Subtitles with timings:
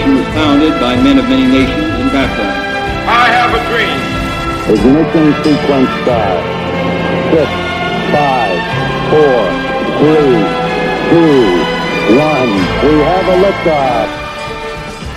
[0.00, 2.64] This nation was founded by men of many nations and backgrounds.
[3.06, 4.00] I have a dream.
[4.72, 6.40] Ignition sequence start.
[7.28, 7.50] Six,
[8.08, 8.56] five,
[9.10, 9.40] four,
[10.00, 10.40] three,
[11.10, 11.44] two,
[12.16, 12.52] one.
[12.82, 14.08] We have a liftoff.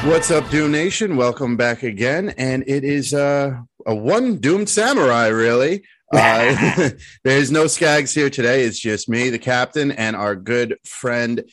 [0.10, 1.16] What's up, Doom Nation?
[1.16, 2.34] Welcome back again.
[2.38, 5.84] And it is uh, a one doomed samurai, really.
[6.16, 6.92] Uh,
[7.24, 8.66] there's no Skags here today.
[8.66, 11.44] It's just me, the captain, and our good friend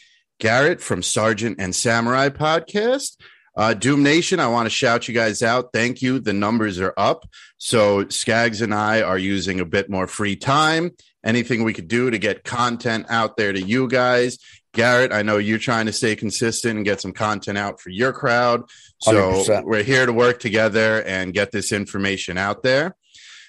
[0.41, 3.17] Garrett from Sergeant and Samurai podcast.
[3.57, 5.71] Uh, Doom Nation, I want to shout you guys out.
[5.73, 6.19] Thank you.
[6.19, 7.29] The numbers are up.
[7.59, 10.93] So Skags and I are using a bit more free time.
[11.23, 14.39] Anything we could do to get content out there to you guys.
[14.73, 18.13] Garrett, I know you're trying to stay consistent and get some content out for your
[18.13, 18.63] crowd.
[19.01, 19.65] So 100%.
[19.65, 22.97] we're here to work together and get this information out there.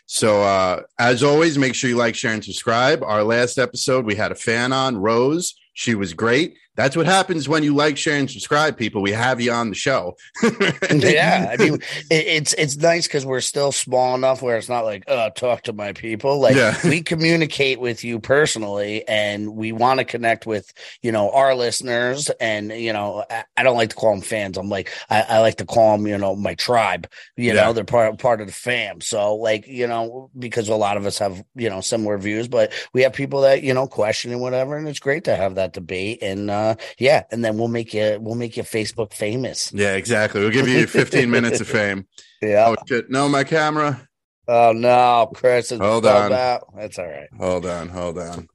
[0.07, 3.01] So, uh, as always, make sure you like, share, and subscribe.
[3.01, 5.55] Our last episode, we had a fan on, Rose.
[5.73, 6.57] She was great.
[6.75, 9.01] That's what happens when you like, share, and subscribe, people.
[9.01, 10.15] We have you on the show.
[10.89, 11.75] yeah, I mean,
[12.09, 15.63] it, it's it's nice because we're still small enough where it's not like, oh, talk
[15.63, 16.39] to my people.
[16.39, 16.77] Like Yeah.
[16.87, 22.29] we communicate with you personally, and we want to connect with you know our listeners.
[22.39, 24.57] And you know, I, I don't like to call them fans.
[24.57, 27.07] I'm like, I, I like to call them, you know, my tribe.
[27.35, 27.65] You Yeah.
[27.65, 29.01] know, they're part part of the fam.
[29.01, 32.71] So like, you know, because a lot of us have you know similar views, but
[32.93, 35.73] we have people that you know question and whatever, and it's great to have that
[35.73, 36.19] debate.
[36.21, 39.71] And uh yeah, and then we'll make you we'll make you Facebook famous.
[39.73, 40.41] yeah, exactly.
[40.41, 42.07] We'll give you 15 minutes of fame.
[42.41, 42.67] Yeah.
[42.69, 43.09] Oh, shit.
[43.09, 44.07] No, my camera.
[44.47, 46.33] Oh no, Chris is Hold on.
[46.33, 46.63] out.
[46.75, 47.29] That's all right.
[47.39, 48.47] Hold on, hold on.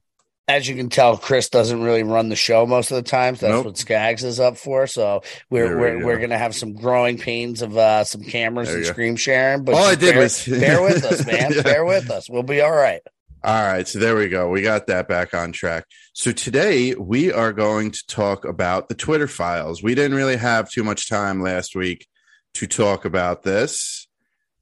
[0.49, 3.35] As you can tell, Chris doesn't really run the show most of the time.
[3.35, 3.65] So that's Nope.
[3.65, 4.87] what Skags is up for.
[4.87, 6.05] So we're There we we're, go.
[6.05, 9.63] we're gonna have some growing pains of uh some cameras There and screen sharing.
[9.65, 11.51] But All I did bear, was- bear with us, man.
[11.53, 11.61] Yeah.
[11.63, 12.29] Bear with us.
[12.29, 13.01] We'll be all right.
[13.47, 14.49] All right, so there we go.
[14.49, 15.85] We got that back on track.
[16.11, 19.81] So today we are going to talk about the Twitter files.
[19.81, 22.09] We didn't really have too much time last week
[22.55, 23.96] to talk about this.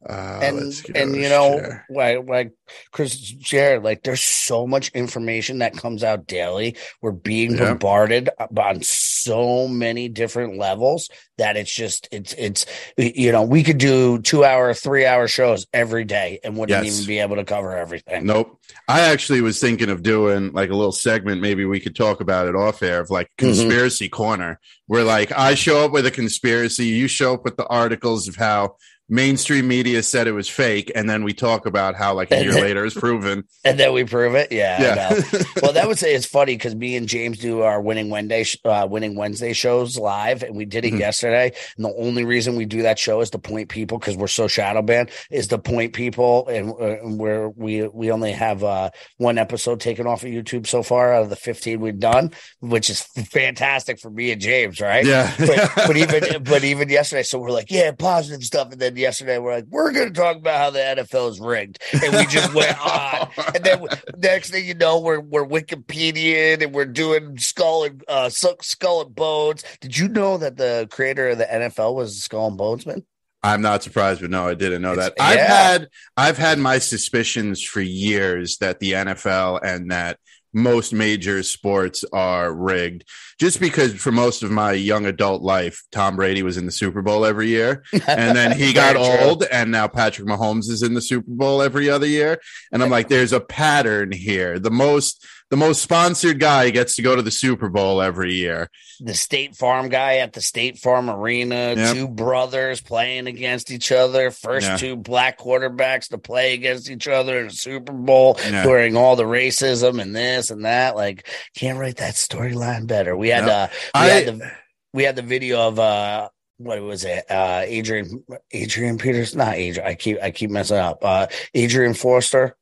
[0.08, 2.52] Uh, and and you know like like
[2.92, 7.70] chris shared like there's so much information that comes out daily we're being Yeah.
[7.74, 12.66] bombarded on so many different levels that it's just it's it's
[12.98, 16.96] you know we could do two hour three hour shows every day and wouldn't Yes.
[16.98, 18.60] even be able to cover everything Nope.
[18.88, 21.40] I actually was thinking of doing like a little segment.
[21.42, 23.48] Maybe we could talk about it off air of like Mm-hmm.
[23.60, 27.66] conspiracy corner, where like I show up with a conspiracy, you show up with the
[27.68, 28.76] articles of how
[29.08, 32.54] mainstream media said it was fake, and then we talk about how like a year
[32.54, 33.44] later it's proven.
[33.64, 35.42] and then we prove it yeah, Yeah.
[35.62, 38.88] well that would say it's funny because me and james do our winning wednesday uh,
[38.90, 41.00] winning wednesday shows live and we did it Mhm.
[41.00, 44.28] yesterday and the only reason we do that show is to point people because we're
[44.28, 48.64] so shadow banned is to point people and, uh, and we're we we only have
[48.64, 52.32] uh one episode taken off of youtube so far out of the 15 we've done
[52.60, 53.02] which is
[53.32, 55.32] fantastic for me and james right Yeah.
[55.38, 59.38] but, but even but even yesterday, so we're like, yeah, positive stuff, and then yesterday
[59.38, 62.54] we're like, we're going to talk about how the NFL is rigged, and we just
[62.54, 63.86] went on, and then
[64.18, 69.16] next thing you know, we're we're Wikipedia and we're doing skull and uh, skull and
[69.16, 69.64] bones.
[69.82, 73.04] Did you know that the creator of the NFL was a skull and Bonesman?
[73.44, 75.22] I'm not surprised, but no, I didn't know It's- that.
[75.22, 75.48] I've yeah.
[75.72, 80.18] had I've had my suspicions for years that the NFL and that
[80.56, 83.04] most major sports are rigged.
[83.38, 87.02] Just because for most of my young adult life, Tom Brady was in the Super
[87.02, 89.28] Bowl every year, and then he got true.
[89.28, 92.40] old, and now Patrick Mahomes is in the Super Bowl every other year.
[92.72, 94.58] And I'm like, there's a pattern here.
[94.58, 98.70] The most the most sponsored guy gets to go to the Super Bowl every year.
[99.00, 101.94] The State Farm guy at the State Farm Arena, Yep.
[101.96, 104.78] two brothers playing against each other, first Yeah.
[104.78, 108.64] two black quarterbacks to play against each other in a Super Bowl, Yeah.
[108.64, 110.96] during all the racism and this and that.
[110.96, 113.16] Like, can't write that storyline better.
[113.16, 113.52] We had Yep.
[113.54, 114.52] uh we I- had the
[114.94, 117.26] we had the video of uh what was it?
[117.30, 119.88] Uh Adrian Adrian Peters, not Adrian.
[119.88, 121.00] I keep I keep messing up.
[121.04, 122.56] Uh Adrian Forster.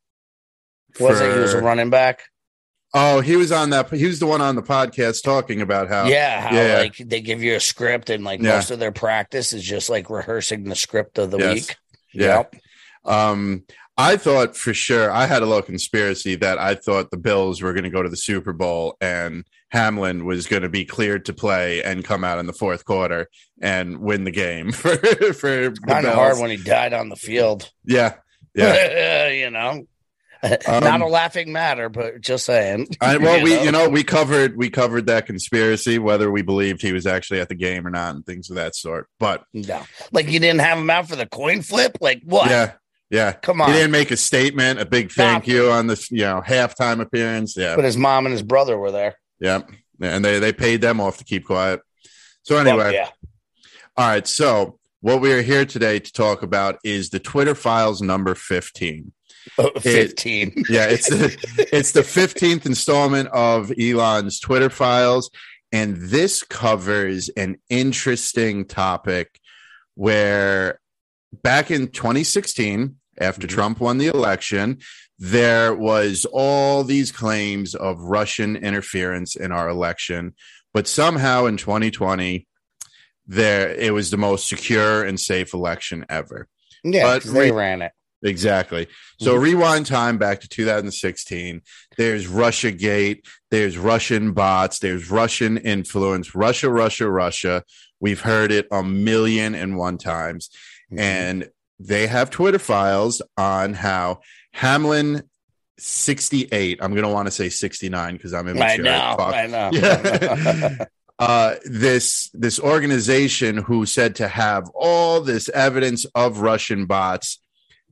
[1.00, 2.24] Was it he was a running back?
[2.96, 3.90] Oh, he was on that.
[3.90, 6.06] He was the one on the podcast talking about how.
[6.06, 6.78] yeah, how yeah.
[6.78, 8.56] like they give you a script and like Yeah.
[8.56, 11.54] most of their practice is just like rehearsing the script of the Yes.
[11.56, 11.76] week.
[12.14, 12.38] Yeah.
[12.38, 12.56] Yep.
[13.06, 13.64] Um,
[13.98, 17.74] I thought for sure I had a little conspiracy that I thought the Bills were
[17.74, 21.34] going to go to the Super Bowl and Hamlin was going to be cleared to
[21.34, 23.28] play and come out in the fourth quarter
[23.62, 24.96] and win the game for
[25.34, 27.72] for Kind of hard when he died on the field.
[27.86, 28.14] yeah,
[28.56, 29.28] yeah.
[29.30, 29.86] you know.
[30.44, 32.88] Um, Not a laughing matter, but just saying.
[33.00, 33.64] I, well, You we know?
[33.64, 37.48] you know we covered we covered that conspiracy whether we believed he was actually at
[37.50, 39.08] the game or not and things of that sort.
[39.20, 39.82] But No.
[40.12, 41.98] Like you didn't have him out for the coin flip?
[42.02, 42.50] Like what?
[42.50, 42.74] yeah,
[43.10, 43.32] yeah.
[43.32, 43.70] Come on.
[43.70, 45.54] He didn't make a statement, a big thank Nothing.
[45.56, 47.56] you on this, you know, halftime appearance.
[47.56, 49.16] Yeah, But his mom and his brother were there.
[49.40, 49.62] yeah,
[50.02, 51.80] and they they paid them off to keep quiet.
[52.42, 53.10] So anyway, yeah.
[53.96, 54.28] All right.
[54.28, 59.14] So, what we are here today to talk about is the Twitter files number 15.
[59.58, 60.66] Oh, 15.
[60.70, 65.30] Yeah, it's the it's the 15th installment of Elon's Twitter files
[65.72, 69.40] and this covers an interesting topic
[69.96, 70.80] where
[71.44, 73.50] back in 2016 after Mhm.
[73.52, 74.80] Trump won the election
[75.20, 80.34] there was all these claims of Russian interference in our election
[80.74, 82.48] but somehow in 2020
[83.28, 86.48] there it was the most secure and safe election ever
[86.84, 87.94] yeah, But they re- ran it.
[88.24, 88.88] Exactly.
[89.20, 91.62] So rewind time back to 2016.
[91.98, 93.26] There's Russia Gate.
[93.52, 94.80] There's Russian bots.
[94.80, 96.34] There's Russian influence.
[96.34, 97.64] Russia, Russia, Russia.
[98.00, 100.50] We've heard it a million and one times.
[100.92, 101.00] Mm-hmm.
[101.00, 101.50] And
[101.80, 104.22] they have Twitter files on how
[104.54, 105.24] Hamilton
[105.78, 106.80] 68.
[106.82, 108.66] I'm going to want to say 69 because I'm immature.
[108.66, 109.16] I know.
[109.20, 109.70] I know.
[109.74, 110.86] Yeah.
[111.20, 117.40] uh, this this organization who said to have all this evidence of Russian bots.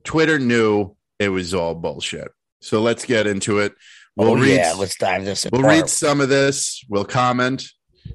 [0.04, 2.30] Twitter knew it was all bullshit.
[2.60, 3.74] So let's get into it.
[4.16, 4.56] We'll oh, read.
[4.56, 4.74] yeah.
[4.76, 6.84] Let's dive this we'll read some of this.
[6.88, 7.64] We'll comment.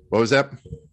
[0.09, 0.51] What was that?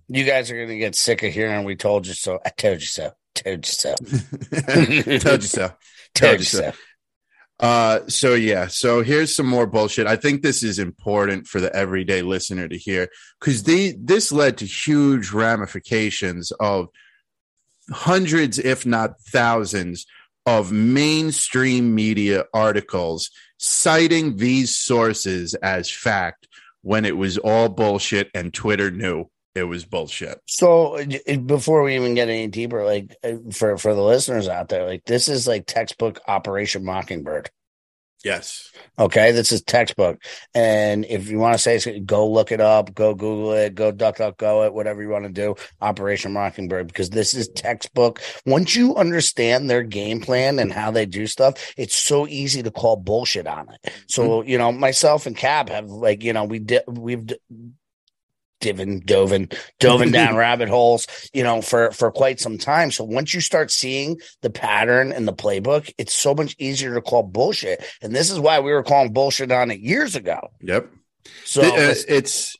[0.08, 2.38] You guys are going to get sick of hearing we told you so.
[2.44, 3.12] I told you so.
[3.34, 3.94] Told you so.
[5.18, 5.72] Told you so.
[6.14, 6.72] Told you so.
[7.60, 10.06] Uh, so yeah, so here's some more bullshit.
[10.06, 13.08] I think this is important for the everyday listener to hear
[13.38, 16.88] because the this led to huge ramifications of
[17.90, 20.04] hundreds, if not thousands,
[20.46, 26.48] of mainstream media articles citing these sources as fact
[26.82, 29.24] when it was all bullshit and Twitter knew
[29.54, 30.38] it was bullshit.
[30.46, 31.02] So
[31.46, 35.04] before we even get any deeper, like uh, for for the listeners out there, like
[35.04, 37.50] this is like textbook Operation Mockingbird.
[38.24, 38.72] Yes.
[38.98, 40.24] Okay, this is textbook.
[40.54, 44.16] And if you want to say, go look it up, go Google it, go duck
[44.16, 45.54] duck go it, whatever you want to do.
[45.82, 48.22] Operation Mockingbird, because this is textbook.
[48.46, 52.70] Once you understand their game plan and how they do stuff, it's so easy to
[52.70, 53.92] call bullshit on it.
[54.06, 54.48] So mm-hmm.
[54.48, 57.28] you know, myself and Cab have like you know we did we've.
[58.60, 62.90] D- Divin, dovin, dovin down rabbit holes, you know, for for quite some time.
[62.90, 67.02] So once you start seeing the pattern and the playbook, it's so much easier to
[67.02, 67.84] call bullshit.
[68.00, 70.48] And this is why we were calling bullshit on it years ago.
[70.62, 70.90] Yep.
[71.44, 72.56] So uh, it's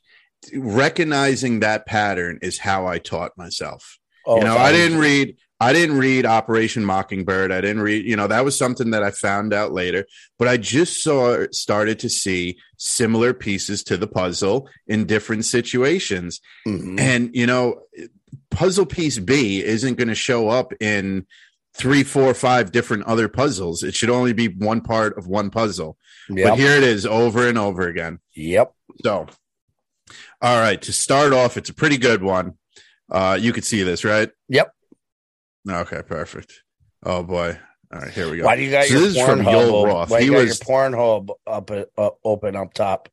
[0.53, 3.97] recognizing that pattern is how I taught myself.
[4.25, 7.51] oh, you know, I didn't read I didn't read Operation Mockingbird.
[7.51, 10.05] I didn't read, you know, that was something that I found out later,
[10.37, 16.41] but I just saw started to see similar pieces to the puzzle in different situations.
[16.67, 16.99] Mhm.
[16.99, 17.81] And you know,
[18.51, 21.25] puzzle piece B isn't going to show up in
[21.73, 23.83] three, four, five different other puzzles.
[23.83, 25.97] It should only be one part of one puzzle.
[26.29, 28.19] But here it is over and over again.
[28.33, 28.73] Yep.
[29.03, 29.27] So,
[30.41, 32.57] all right, to start off, it's a pretty good one.
[33.11, 34.29] Uh, you could see this, right?
[34.49, 34.71] Yep.
[35.69, 36.61] Okay, perfect.
[37.03, 37.57] Oh boy.
[37.93, 38.45] All right, here we go.
[38.45, 39.85] Why do you got So your this is from Pornhub?
[39.85, 40.09] Roth.
[40.09, 43.09] Why He you got was- your Pornhub up, uh, open up top?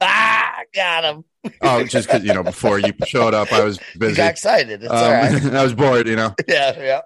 [0.00, 1.24] Ah, got him.
[1.62, 4.16] Oh, just because you know, before you showed up, I was You busy.
[4.16, 4.82] got excited.
[4.82, 5.44] It's Um, all right.
[5.54, 6.08] I was bored.
[6.08, 6.34] You know.
[6.48, 7.00] Yeah, yeah.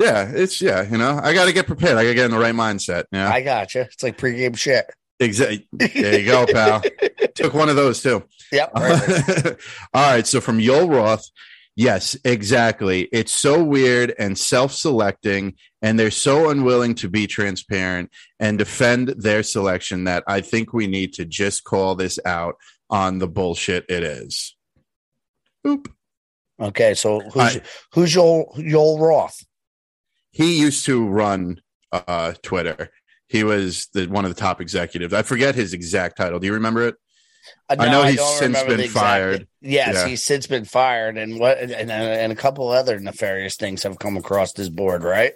[0.00, 0.82] Yeah, it's yeah.
[0.88, 1.96] You know, I got to get prepared.
[1.98, 3.04] I got to get in the right mindset.
[3.10, 3.80] Yeah, I got you.
[3.82, 4.86] It's like pregame shit.
[5.18, 5.66] exactly.
[5.72, 6.82] There you go, pal.
[7.34, 8.22] Took one of those too.
[8.52, 8.70] Yep.
[8.74, 8.82] All
[9.94, 10.26] right.
[10.26, 11.28] So from Yoel Roth,
[11.78, 13.08] yes, exactly.
[13.12, 19.08] It's so weird and self selecting, and they're so unwilling to be transparent and defend
[19.16, 22.56] their selection that I think we need to just call this out
[22.90, 24.56] on the bullshit it is.
[25.64, 25.86] Boop.
[26.60, 29.44] okay, so who's I- who's Joel Joel Roth?
[30.32, 31.60] He used to run
[31.92, 32.90] uh, Twitter.
[33.28, 35.12] He was the one of the top executives.
[35.14, 36.38] I forget his exact title.
[36.38, 36.96] Do you remember it?
[37.68, 39.48] Uh, I know he's don't since been the exact- fired.
[39.60, 40.06] Yes, Yeah.
[40.08, 43.98] he's since been fired, and what and, and, and a couple other nefarious things have
[43.98, 45.32] come across this board, right?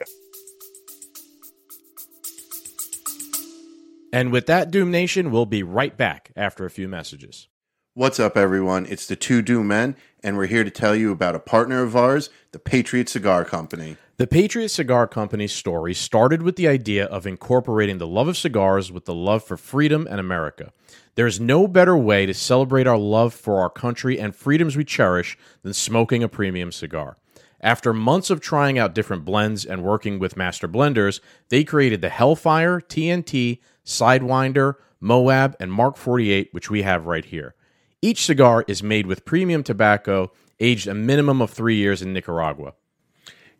[4.13, 7.49] And with that, Doom Nation, we'll be right back after a few messages.
[7.95, 8.87] What's up, everyone?
[8.89, 11.97] It's the Two Doom Men, and we're here to tell you about a partner of
[11.97, 13.97] ours, the Patriot Cigar Company.
[14.19, 18.93] The Patriot Cigar Company's story started with the idea of incorporating the love of cigars
[18.93, 20.73] with the love for freedom and America.
[21.15, 24.85] There is no better way to celebrate our love for our country and freedoms we
[24.85, 27.19] cherish than smoking a premium cigar.
[27.61, 32.09] After months of trying out different blends and working with master blenders, they created the
[32.09, 37.55] Hellfire, TNT, Sidewinder, Moab, and Mark 48, which we have right here.
[38.01, 42.73] Each cigar is made with premium tobacco, aged a minimum of three years in Nicaragua.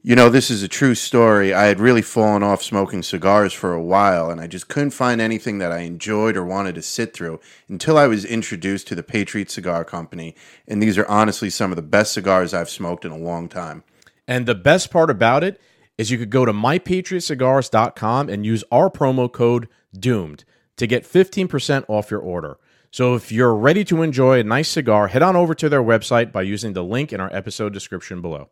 [0.05, 1.55] You know, this is a true story.
[1.55, 5.21] I had really fallen off smoking cigars for a while, and I just couldn't find
[5.21, 9.05] anything that I enjoyed or wanted to sit through until I was introduced to the
[9.05, 10.35] Patriot Cigar Company.
[10.67, 13.85] And these are honestly some of the best cigars I've smoked in a long time.
[14.27, 15.61] And the best part about it
[15.97, 20.43] is you could go to mypatriotcigars.com and use our promo code DOOMED
[20.79, 22.59] to get 15% off your order.
[22.91, 26.33] So if you're ready to enjoy a nice cigar, head on over to their website
[26.33, 28.51] by using the link in our episode description below.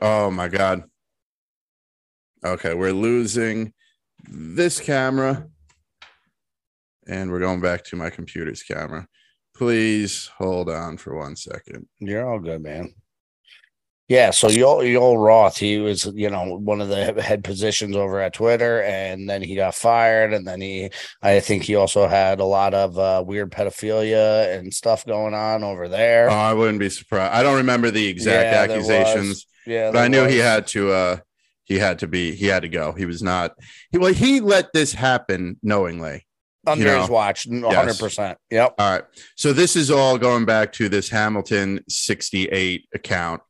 [0.00, 0.84] Oh my god.
[2.44, 3.72] Okay, we're losing
[4.28, 5.46] this camera
[7.06, 9.06] and we're going back to my computer's camera.
[9.54, 11.86] Please hold on for one second.
[11.98, 12.94] You're all good, man.
[14.08, 18.18] Yeah, so Yoel, Yoel Roth, he was, you know, one of the head positions over
[18.20, 20.90] at Twitter, and then he got fired, and then he,
[21.22, 25.62] I think he also had a lot of uh, weird pedophilia and stuff going on
[25.62, 26.28] over there.
[26.28, 27.32] Oh, I wouldn't be surprised.
[27.32, 30.92] I don't remember the exact Yeah, accusations, yeah, but I knew he had to.
[30.92, 31.16] uh
[31.64, 32.34] He had to be.
[32.34, 32.92] He had to go.
[32.92, 33.54] He was not.
[33.92, 36.26] He well, he let this happen knowingly.
[36.66, 38.38] under you know, his watch, one hundred percent.
[38.50, 38.74] Yep.
[38.78, 39.04] All right.
[39.36, 43.40] So this is all going back to this Hamilton 68 account.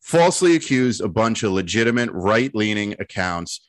[0.00, 3.60] Falsely accused a bunch of legitimate right leaning accounts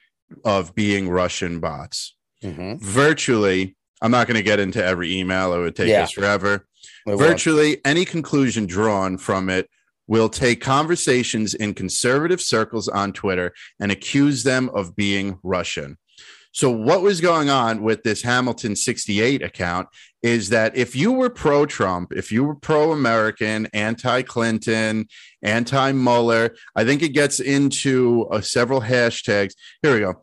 [0.45, 2.15] of being Russian bots.
[2.41, 2.83] Mm-hmm.
[2.83, 6.03] Virtually, I'm not going to get into every email, it would take Yeah.
[6.03, 6.65] us forever.
[7.05, 9.69] Virtually any conclusion drawn from it
[10.09, 15.97] will take conversations in conservative circles on Twitter and accuse them of being Russian.
[16.51, 19.87] So, what was going on with this Hamilton 68 account
[20.23, 25.07] is that if you were pro Trump, if you were pro American, anti Clinton,
[25.43, 29.53] anti Mueller, I think it gets into uh, several hashtags.
[29.83, 30.15] Here we go.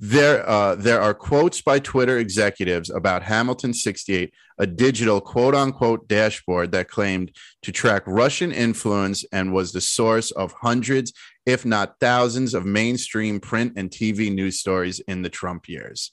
[0.00, 6.06] There, uh, there are quotes by Twitter executives about Hamilton 68, a digital quote unquote
[6.06, 11.12] dashboard that claimed to track Russian influence and was the source of hundreds,
[11.46, 16.12] if not thousands, of mainstream print and TV news stories in the Trump years.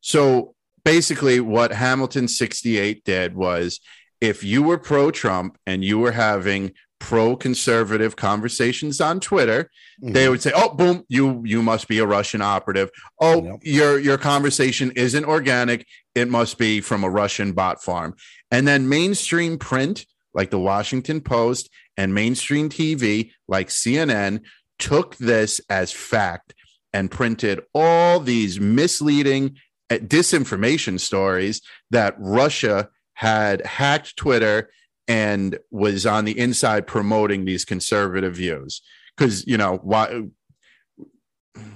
[0.00, 3.80] So basically, what Hamilton 68 did was
[4.22, 9.70] if you were pro Trump and you were having pro conservative conversations on Twitter,
[10.02, 10.12] Mm-hmm.
[10.12, 12.90] they would say, "Oh, boom, you you must be a Russian operative.
[13.18, 15.86] Oh, your your conversation isn't organic.
[16.14, 18.14] It must be from a Russian bot farm."
[18.50, 24.42] And then mainstream print, like the Washington Post, and mainstream TV, like CNN,
[24.78, 26.52] took this as fact
[26.92, 29.56] and printed all these misleading
[29.88, 34.68] uh, disinformation stories that Russia had hacked Twitter
[35.08, 38.82] and was on the inside promoting these conservative views
[39.16, 40.22] because you know why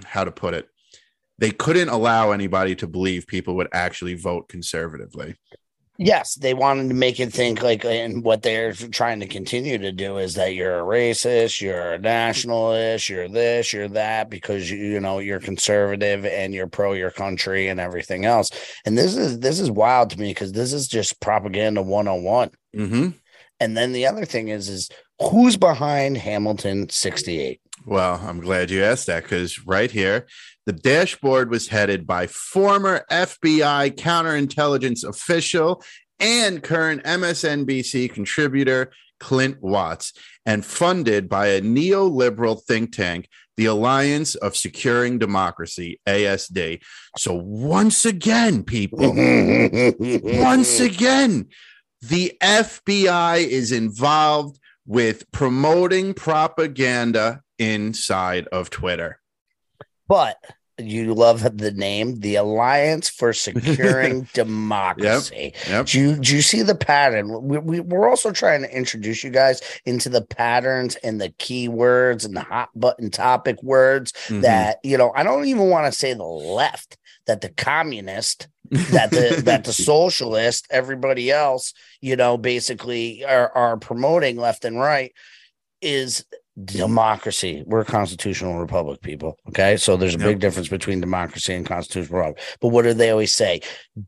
[0.05, 0.69] how to put it
[1.39, 5.37] they couldn't allow anybody to believe people would actually vote conservatively
[6.03, 9.93] Yes, they wanted to make it think like, and what they're trying to continue to
[9.93, 14.79] do is that you're a racist, you're a nationalist, you're this, you're that, because you,
[14.79, 18.51] you know you're conservative and you're pro your country and everything else.
[18.87, 22.23] And this is this is wild to me because this is just propaganda one on
[22.23, 22.51] one.
[22.75, 23.11] Mm-hmm.
[23.63, 24.89] And then the other thing is, is
[25.21, 27.61] who's behind Hamilton sixty eight?
[27.87, 30.27] well i'm glad you asked that because right here
[30.67, 35.83] the dashboard was headed by former fbi counterintelligence official
[36.19, 40.13] and current msnbc contributor clint watts
[40.47, 46.83] and funded by a neoliberal think tank the alliance of securing democracy asd
[47.17, 48.99] so once again people
[49.99, 51.49] once again,
[52.03, 59.21] the FBI is involved with promoting propaganda inside of Twitter.
[60.09, 60.37] But
[60.79, 65.53] you love the name, the Alliance for Securing Democracy.
[65.69, 65.87] Yep.
[65.87, 67.31] Do you, do you see the pattern?
[67.47, 72.25] We, we, we're also trying to introduce you guys into the patterns and the keywords
[72.25, 74.41] and the hot button topic words Mhm.
[74.43, 79.11] that, you know, I don't even want to say the left, that the communist, that
[79.11, 85.13] the that the socialist, everybody else, you know, basically are, are promoting left and right
[85.81, 86.25] is
[86.65, 87.63] democracy.
[87.67, 89.39] We're a constitutional republic, people.
[89.49, 89.77] Okay.
[89.77, 90.27] So there's a Yep.
[90.27, 92.43] big difference between democracy and constitutional republic.
[92.61, 93.61] But what do they always say?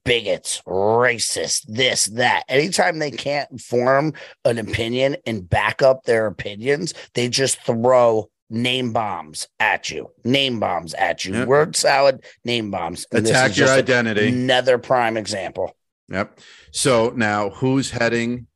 [0.04, 2.42] Bigots, racist, this, that.
[2.48, 4.12] Anytime they can't form
[4.44, 10.10] an opinion and back up their opinions, they just throw name bombs at you.
[10.24, 11.34] Name bombs at you.
[11.34, 11.48] Yep.
[11.48, 13.06] Word salad, name bombs.
[13.10, 14.28] And Attack your identity.
[14.28, 15.74] Another prime example.
[16.08, 16.38] Yep.
[16.70, 18.46] So now who's heading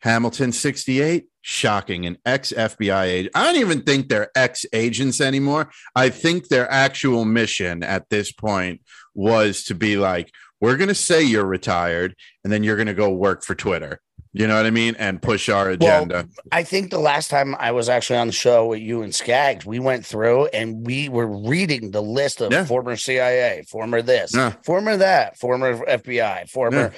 [0.00, 1.26] Hamilton 68?
[1.40, 2.06] Shocking.
[2.06, 3.36] An ex FBI agent.
[3.36, 5.70] I don't even think they're ex agents anymore.
[5.94, 8.80] I think their actual mission at this point
[9.14, 12.94] was to be like, we're going to say you're retired and then you're going to
[12.94, 14.00] go work for Twitter.
[14.36, 14.96] You know what I mean?
[14.98, 16.28] And push our agenda.
[16.50, 19.64] I think the last time I was actually on the show with you and Skaggs,
[19.64, 22.64] we went through and we were reading the list of Yeah.
[22.64, 24.54] former CIA, former this, Yeah.
[24.64, 26.90] former that, former FBI, former Yeah.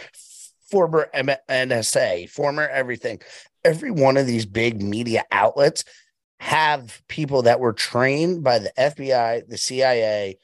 [0.70, 3.20] former M- NSA, former everything.
[3.64, 5.84] Every one of these big media outlets
[6.40, 10.38] have people that were trained by the FBI, the CIA,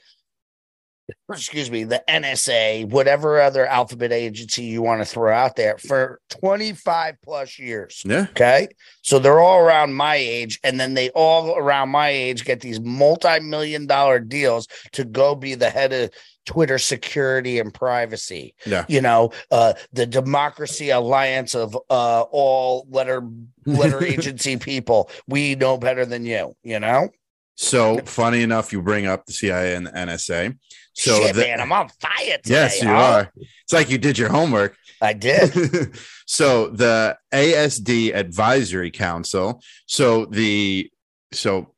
[1.30, 6.20] excuse me, the NSA, whatever other alphabet agency you want to throw out there for
[6.30, 8.02] 25 plus years.
[8.04, 8.26] yeah.
[8.30, 8.68] Okay.
[9.02, 10.60] So they're all around my age.
[10.62, 15.34] And then they all around my age get these multi million dollar deals to go
[15.34, 16.10] be the head of
[16.44, 18.54] Twitter security and privacy.
[18.66, 18.84] Yeah.
[18.88, 23.22] You know, uh, the Democracy Alliance of uh, all letter
[23.64, 25.10] letter agency people.
[25.26, 27.10] We know better than you, you know?
[27.54, 30.56] So funny enough, you bring up the CIA and the NSA.
[30.94, 32.54] So Shit, man, I'm on fire today.
[32.54, 32.94] yes, you huh?
[32.94, 33.32] are.
[33.36, 34.76] It's like you did your homework.
[35.00, 35.96] I did.
[36.26, 39.62] so the ASD Advisory Council.
[39.86, 40.90] So the
[41.32, 41.74] so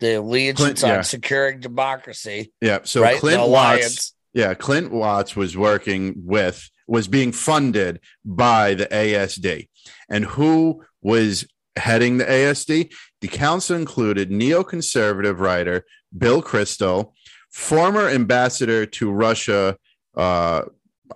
[0.00, 1.00] The Allegiance Clint- on yeah.
[1.02, 2.52] Securing Democracy.
[2.60, 2.80] yeah.
[2.84, 3.18] So right?
[3.18, 4.14] Clint Watts.
[4.34, 9.68] Yeah, Clint Watts was working with was being funded by the ASD,
[10.10, 12.92] and who was heading the ASD?
[13.20, 15.84] The council included neoconservative writer
[16.16, 17.12] Bill Kristol,
[17.52, 19.76] former ambassador to Russia.
[20.16, 20.62] Uh,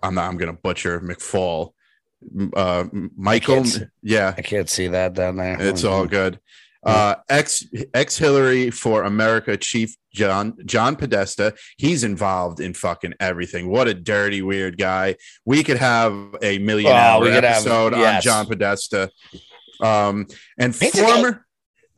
[0.02, 0.28] I'm not.
[0.28, 1.72] I'm going to butcher McFaul.
[2.54, 2.84] Uh,
[3.16, 3.62] Michael.
[3.64, 5.60] can't Yeah, I can't see that down there.
[5.60, 6.38] it's all good.
[6.84, 7.64] Uh, ex
[7.94, 11.54] ex Hillary for America chief John John Podesta.
[11.78, 13.68] He's involved in fucking everything.
[13.68, 15.16] What a dirty weird guy.
[15.44, 18.20] We could have a million Oh, hour could have- episode on.
[18.22, 19.10] John Podesta.
[19.80, 20.26] Um,
[20.58, 21.44] and former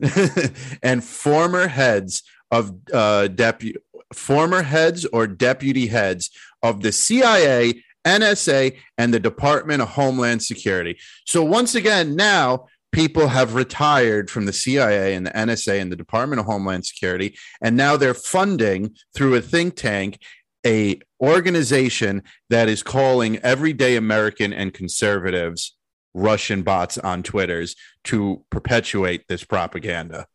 [0.83, 3.77] and former heads of uh deputy
[4.13, 6.29] former heads or deputy heads
[6.63, 10.97] of the CIA, NSA, and the Department of Homeland Security.
[11.25, 15.95] So once again, now people have retired from the CIA and the NSA and the
[15.95, 20.19] Department of Homeland Security, and now they're funding through a think tank
[20.65, 25.77] a organization that is calling everyday American and conservatives
[26.13, 30.27] Russian bots on Twitters to perpetuate this propaganda.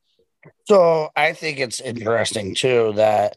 [0.67, 3.37] So I think it's interesting too that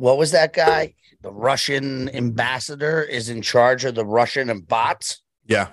[0.00, 0.94] what was that guy?
[1.22, 5.20] The Russian ambassador is in charge of the Russian and bots.
[5.46, 5.68] Yeah,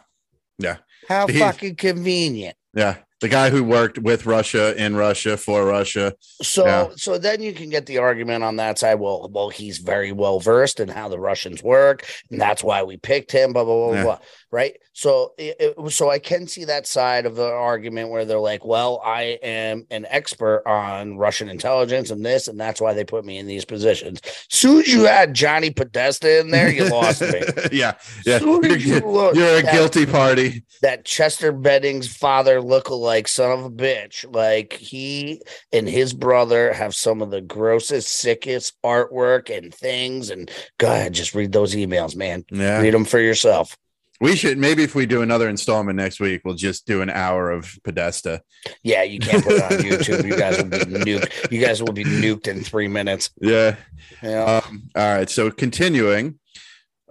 [0.60, 0.78] Yeah.
[1.08, 2.56] How fucking convenient.
[2.74, 2.98] yeah.
[3.20, 6.14] The guy who worked with Russia in Russia for Russia.
[6.44, 6.88] So Yeah.
[6.98, 9.00] so then you can get the argument on that side.
[9.00, 12.98] Well, well, he's very well versed in how the Russians work, and that's why we
[12.98, 13.54] picked him.
[13.54, 14.04] Blah blah blah Yeah.
[14.04, 14.20] blah.
[14.50, 14.78] Right.
[14.94, 18.66] So it, it- so I can see that side of the argument where they're like,
[18.66, 23.26] well, I am an expert on Russian intelligence and this, and that's why they put
[23.26, 24.22] me in these positions.
[24.50, 27.42] Soon as you had Johnny Podesta in there, you lost me.
[27.72, 27.94] yeah,
[28.26, 28.40] yeah.
[28.40, 30.64] Soon as you You're, look you're a at- guilty party.
[30.82, 34.26] that Chester Bedding's father look-alike son of a bitch.
[34.34, 35.42] Like he
[35.74, 40.30] and his brother have some of the grossest, sickest artwork and things.
[40.30, 42.46] And go ahead, just read those emails, man.
[42.50, 42.80] Yeah.
[42.82, 43.78] Read them for yourself.
[44.20, 47.52] We should maybe if we do another installment next week, we'll just do an hour
[47.52, 48.42] of Podesta.
[48.84, 50.26] Yeah, you can't put it on YouTube.
[50.26, 51.52] You guys will be nuked.
[51.52, 53.30] You guys will be nuked in three minutes.
[53.40, 53.76] Yeah.
[54.24, 54.62] Yeah.
[54.66, 55.30] Um, all right.
[55.30, 56.40] So continuing,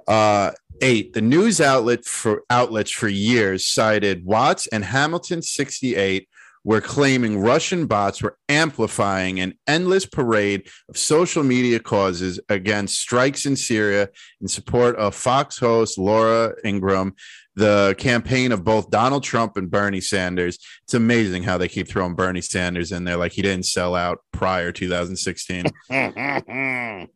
[0.09, 1.13] uh, eight.
[1.13, 6.29] The news outlet for outlets for years cited Watts and Hamilton 68
[6.67, 13.47] were claiming Russian bots were amplifying an endless parade of social media causes against strikes
[13.47, 14.09] in Syria
[14.41, 17.15] in support of Fox host Laura Ingraham,
[17.55, 20.59] the campaign of both Donald Trump and Bernie Sanders.
[20.83, 24.19] It's amazing how they keep throwing Bernie Sanders in there like he didn't sell out
[24.33, 25.67] prior 2016.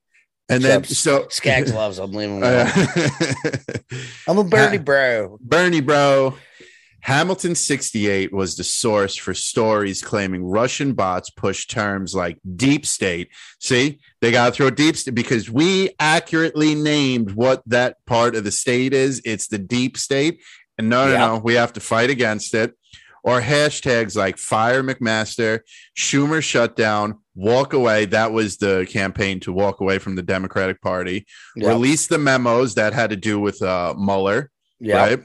[0.52, 2.10] And then so Skaggs loves them.
[2.10, 2.66] Leave him alone.
[2.66, 3.52] uh,
[4.26, 5.38] I'm a Bernie bro.
[5.40, 6.34] Bernie, bro.
[7.02, 13.28] Hamilton 68 was the source for stories claiming Russian bots pushed terms like deep state.
[13.58, 18.44] See, they got to throw deep state because we accurately named what that part of
[18.44, 19.22] the state is.
[19.24, 20.42] It's the deep state.
[20.78, 21.18] And no, no, Yeah.
[21.26, 22.74] no, we have to fight against it.
[23.22, 25.60] Or hashtags like fire McMaster,
[25.94, 28.06] Schumer shutdown, walk away.
[28.06, 31.26] That was the campaign to walk away from the Democratic Party.
[31.54, 31.68] Yeah.
[31.68, 34.96] Release the memos that had to do with uh, Mueller Yeah.
[34.96, 35.22] right?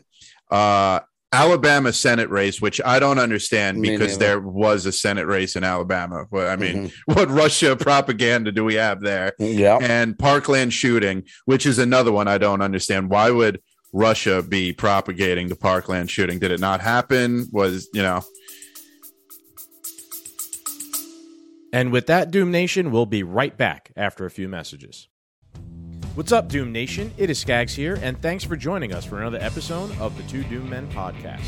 [0.52, 1.00] Uh,
[1.32, 4.26] Alabama Senate race, which I don't understand Me because neither.
[4.26, 6.26] there was a Senate race in Alabama.
[6.32, 6.88] Well, I mean, Mm-hmm.
[7.14, 9.34] what Russia propaganda do we have there?
[9.40, 9.78] Yeah.
[9.82, 13.10] And Parkland shooting, which is another one I don't understand.
[13.10, 13.60] Why would
[13.92, 16.40] Russia be propagating the Parkland shooting?
[16.40, 17.48] Did it not happen?
[17.52, 18.22] Was you know?
[21.74, 25.10] And with that, Doom Nation, we'll be right back after a few messages.
[26.16, 27.14] What's up, Doom Nation?
[27.18, 30.46] It is Skaggs here, and thanks for joining us for another episode of the Two
[30.46, 31.44] Doom Men podcast.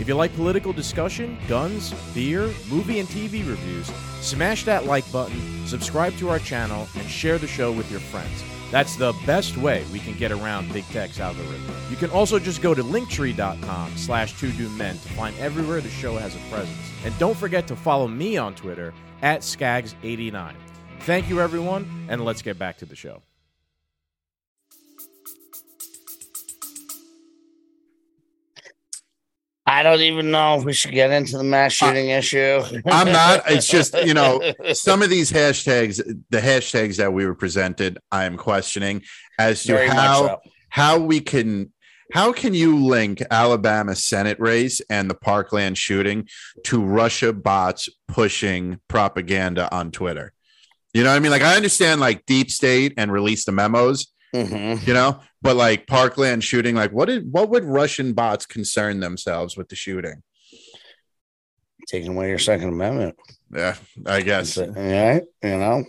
[0.00, 3.86] If you like political discussion, guns, beer, movie, and TV reviews,
[4.20, 8.42] smash that like button, subscribe to our channel, and share the show with your friends.
[8.72, 11.72] That's the best way we can get around Big Tech's algorithm.
[11.88, 15.90] You can also just go to linktree.com slash two doom men to find everywhere the
[15.90, 16.90] show has a presence.
[17.04, 20.54] And don't forget to follow me on Twitter at Skags89.
[21.02, 23.22] Thank you, everyone, and let's get back to the show.
[29.68, 32.62] I don't even know if we should get into the mass shooting issue.
[32.86, 33.42] I'm not.
[33.50, 34.40] It's just, you know,
[34.72, 35.98] some of these hashtags,
[36.30, 39.02] the hashtags that we were presented, I am questioning
[39.38, 40.40] as to Very how so.
[40.70, 41.70] how we can
[42.14, 46.26] how can you link Alabama Senate race and the Parkland shooting
[46.64, 50.32] to Russia bots pushing propaganda on Twitter?
[50.94, 51.30] You know what I mean?
[51.30, 54.86] Like I understand like deep state and release the memos, Mhm.
[54.86, 59.56] you know, but like Parkland shooting, like what did what would Russian bots concern themselves
[59.56, 60.22] with the shooting?
[61.88, 63.16] Taking away your Second Amendment.
[63.54, 64.58] Yeah, I guess.
[64.58, 65.22] Right.
[65.42, 65.84] You know,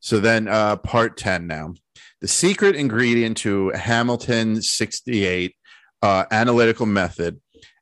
[0.00, 1.74] So then, uh, part 10 now.
[2.20, 5.54] The secret ingredient to Hamilton 68
[6.00, 7.40] uh, analytical method,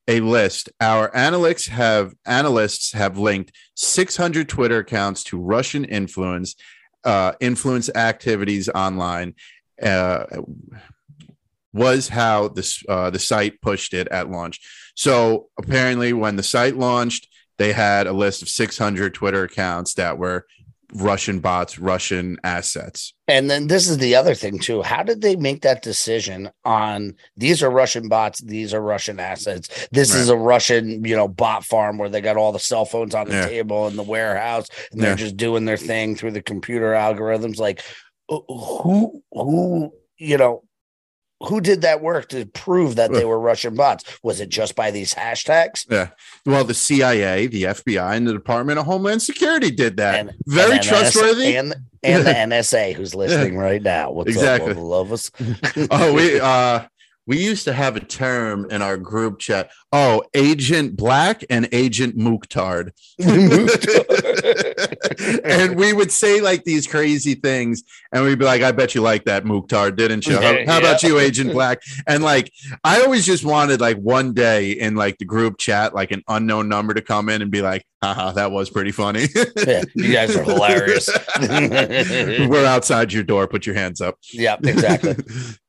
[0.08, 0.68] a list.
[0.80, 6.56] Our analysts have analysts have linked 600 Twitter accounts to Russian influence
[7.06, 9.34] uh, influence activities online.
[9.82, 10.24] Uh,
[11.72, 14.60] was how this uh, the site pushed it at launch.
[14.94, 20.16] So apparently, when the site launched, they had a list of 600 Twitter accounts that
[20.18, 20.46] were
[21.02, 23.12] Russian bots, Russian assets.
[23.28, 24.82] And then this is the other thing too.
[24.82, 29.88] How did they make that decision on these are Russian bots, these are Russian assets.
[29.92, 33.14] This is a Russian, you know, bot farm where they got all the cell phones
[33.14, 33.48] on the Yeah.
[33.48, 37.58] table in the warehouse and they're just doing their thing through the computer algorithms.
[37.58, 37.82] Like
[38.28, 40.62] who who, you know,
[41.40, 44.04] who did that work to prove that they were Russian bots?
[44.22, 45.84] Was it just by these hashtags?
[45.90, 46.08] Yeah.
[46.46, 50.14] Well, the CIA, the FBI, and the Department of Homeland Security did that.
[50.14, 51.56] And- Very and trustworthy.
[51.56, 54.12] and and the NSA who's listening right now.
[54.12, 54.72] What's Exactly.
[54.72, 55.30] up, love us?
[55.90, 56.84] oh, we uh
[57.26, 59.70] we used to have a term in our group chat.
[59.92, 62.90] Oh, Agent Black and Agent Muktard.
[65.44, 69.00] and we would say like these crazy things, and we'd be like, I bet you
[69.00, 70.40] like that Muktard, didn't you?
[70.40, 71.80] How, how about you, Agent Black?
[72.06, 72.52] And like
[72.84, 76.68] I always just wanted like one day in like the group chat, like an unknown
[76.68, 79.26] number to come in and be like, haha, that was pretty funny.
[79.66, 81.08] Yeah, you guys are hilarious.
[81.40, 83.48] We're outside your door.
[83.48, 84.18] Put your hands up.
[84.32, 85.16] Yeah, exactly.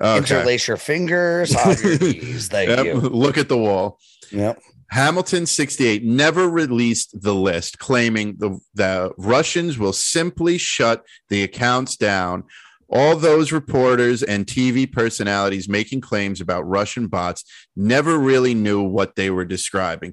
[0.00, 0.16] Okay.
[0.18, 2.48] Interlace your fingers on your knees.
[2.48, 2.84] Thank Yep.
[2.86, 2.94] you.
[3.00, 3.98] Look at the wall.
[4.30, 4.60] Yep.
[4.90, 11.96] Hamilton 68 never released the list, claiming the, the Russians will simply shut the accounts
[11.96, 12.44] down.
[12.88, 17.44] All those reporters and TV personalities making claims about Russian bots
[17.76, 20.12] never really knew what they were describing.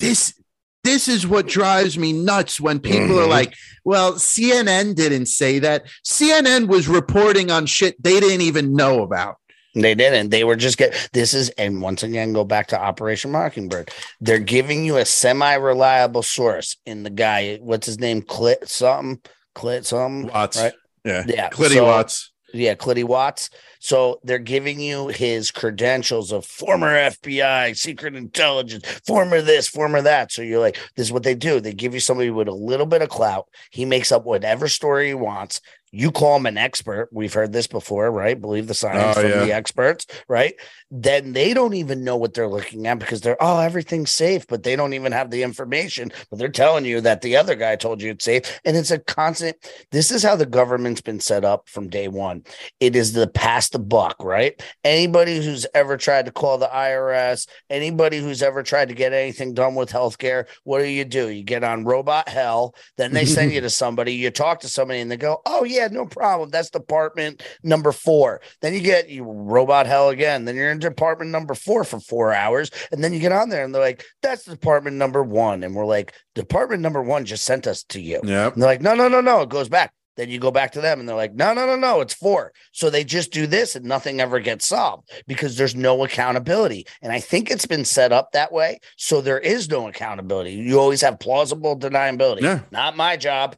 [0.00, 0.34] This
[0.84, 3.28] this is what drives me nuts when people are Mhm.
[3.30, 5.84] like, well, CNN didn't say that.
[6.06, 9.36] CNN was reporting on shit they didn't even know about.
[9.74, 10.30] They didn't.
[10.30, 13.90] They were just get this is and once again go back to Operation Mockingbird.
[14.20, 17.56] They're giving you a semi-reliable source in the guy.
[17.60, 18.22] What's his name?
[18.22, 19.20] Clit something.
[19.56, 20.30] Clit something.
[20.32, 20.58] Watts.
[20.58, 20.72] Right.
[21.04, 21.24] Yeah.
[21.26, 21.48] Yeah.
[21.50, 22.30] Clitty so- Watts.
[22.54, 23.50] Yeah, Clitty Watts.
[23.80, 30.30] So they're giving you his credentials of former FBI, secret intelligence, former this, former that.
[30.30, 31.58] So you're like, this is what they do.
[31.58, 33.48] They give you somebody with a little bit of clout.
[33.70, 35.60] He makes up whatever story he wants.
[35.94, 37.08] You call him an expert.
[37.12, 38.40] We've heard this before, right?
[38.40, 39.44] Believe the science Oh, from yeah.
[39.44, 40.54] the experts, right?
[40.90, 44.64] Then they don't even know what they're looking at because they're, oh, everything's safe, but
[44.64, 46.10] they don't even have the information.
[46.30, 48.60] But they're telling you that the other guy told you it's safe.
[48.64, 49.56] And it's a constant.
[49.92, 52.44] This is how the government's been set up from day one
[52.80, 54.60] it is the pass the buck, right?
[54.82, 59.54] Anybody who's ever tried to call the IRS, anybody who's ever tried to get anything
[59.54, 61.28] done with healthcare, what do you do?
[61.28, 65.00] You get on robot hell, then they send you to somebody, you talk to somebody,
[65.00, 66.50] and they go, Oh, yeah, no problem.
[66.50, 68.40] That's department number four.
[68.60, 70.44] Then you get you robot hell again.
[70.44, 72.70] Then you're in department number four for four hours.
[72.92, 75.62] And then you get on there and they're like, That's department number one.
[75.62, 78.20] And we're like, Department number one just sent us to you.
[78.24, 78.54] Yep.
[78.54, 79.92] And they're like, no, no, no, no, it goes back.
[80.16, 82.52] Then you go back to them and they're like, no, no, no, no, it's four.
[82.72, 86.86] So they just do this and nothing ever gets solved because there's no accountability.
[87.02, 88.78] And I think it's been set up that way.
[88.96, 90.52] So there is no accountability.
[90.52, 92.42] You always have plausible deniability.
[92.42, 92.60] Yeah.
[92.70, 93.56] Not my job.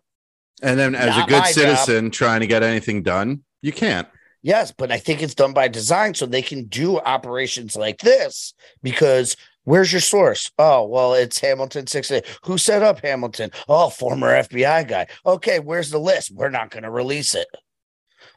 [0.62, 4.08] And then as a good my citizen trying to get anything done, you can't.
[4.42, 8.54] Yes, but I think it's done by design so they can do operations like this
[8.82, 10.50] because where's your source?
[10.58, 12.22] Oh, well, it's Hamilton 60.
[12.44, 13.50] Who set up Hamilton?
[13.68, 15.08] Oh, former FBI guy.
[15.26, 16.30] Okay, where's the list?
[16.30, 17.48] We're not going to release it.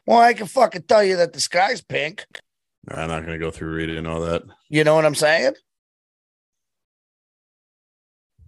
[0.04, 2.24] Well, I can fucking tell you that the sky's pink.
[2.88, 4.42] I'm not going to go through reading all that.
[4.68, 5.54] You know what I'm saying?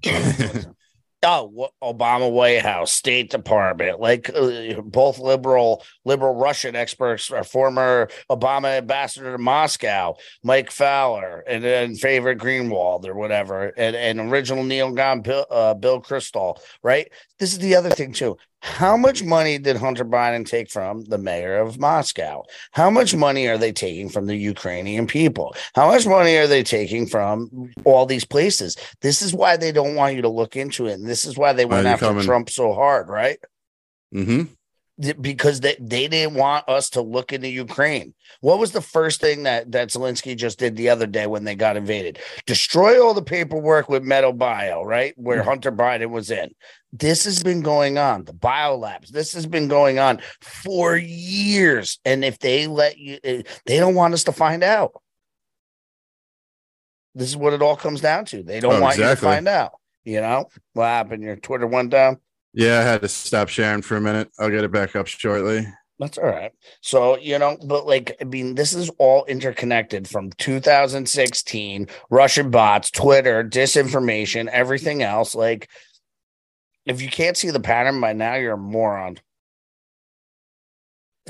[1.22, 8.08] oh, Obama White House, State Department, like uh, both liberal liberal Russian experts, are former
[8.30, 14.64] Obama ambassador to Moscow, Mike Fowler, and then favorite Greenwald or whatever, and, and original
[14.64, 17.10] neocon Bill, uh, Bill Kristol, right?
[17.42, 18.36] This is the other thing too.
[18.60, 22.44] How much money did Hunter Biden take from the mayor of Moscow?
[22.70, 25.52] How much money are they taking from the Ukrainian people?
[25.74, 28.76] How much money are they taking from all these places?
[29.00, 30.92] This is why they don't want you to look into it.
[30.92, 33.40] And this is why they went after coming- Trump so hard, right?
[34.12, 34.42] hmm
[35.20, 38.14] Because they, they didn't want us to look into Ukraine.
[38.40, 41.56] What was the first thing that, that Zelensky just did the other day when they
[41.56, 42.20] got invaded?
[42.46, 45.12] Destroy all the paperwork with Metal Bio, right?
[45.16, 46.52] Where Hunter Biden was in.
[46.92, 48.24] This has been going on.
[48.24, 49.08] The biolabs.
[49.08, 51.98] This has been going on for years.
[52.04, 54.92] And if they let you, eh, they don't want us to find out.
[57.14, 58.42] This is what it all comes down to.
[58.42, 59.72] They don't Oh, want you to find out.
[60.04, 61.22] You know what happened?
[61.22, 62.18] Your Twitter went down.
[62.54, 64.30] Yeah, I had to stop sharing for a minute.
[64.38, 65.66] I'll get it back up shortly.
[65.98, 66.50] That's all right.
[66.80, 72.90] So, you know, but like, I mean, this is all interconnected from 2016, Russian bots,
[72.90, 75.34] Twitter, disinformation, everything else.
[75.34, 75.70] Like,
[76.86, 79.18] if you can't see the pattern by now, you're a moron.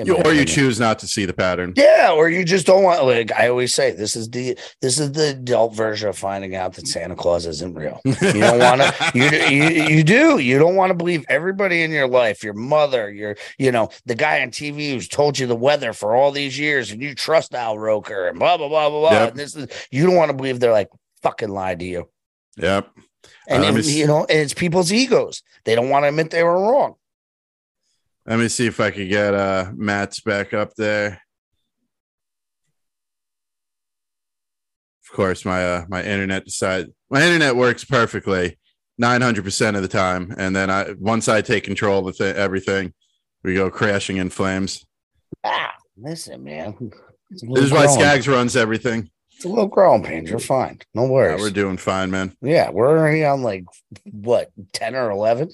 [0.02, 1.74] You, or you choose not to see the pattern.
[1.76, 5.12] Yeah, or you just don't want like I always say, this is the this is
[5.12, 8.00] the adult version of finding out that Santa Claus isn't real.
[8.06, 8.92] You don't want to.
[9.14, 10.38] You, you you do.
[10.38, 14.14] You don't want to believe everybody in your life, your mother, your you know the
[14.14, 17.54] guy on TV who's told you the weather for all these years, and you trust
[17.54, 19.10] Al Roker and blah blah blah blah blah.
[19.10, 19.30] Yep.
[19.30, 20.88] And this is you don't want to believe they're like
[21.22, 22.08] fucking lied to you.
[22.56, 22.88] Yep.
[23.48, 25.42] And if- you know, and it's people's egos.
[25.64, 26.94] They don't want to admit they were wrong.
[28.26, 31.20] Let me see if I could get uh Matt's back up there.
[35.08, 38.58] Of course, my uh my internet decide my internet works perfectly
[39.00, 40.34] 900% of the time.
[40.38, 42.92] And then I once I take control of th- everything,
[43.42, 44.84] we go crashing in flames.
[45.44, 46.76] Ah, listen, man.
[47.30, 49.10] This is why Skaggs runs everything.
[49.42, 50.30] It's a little growing pains.
[50.30, 50.78] You're fine.
[50.94, 51.40] No Yeah, worries.
[51.40, 52.36] we're doing fine, man.
[52.42, 53.64] Yeah, we're already on like
[54.12, 55.50] what ten or eleven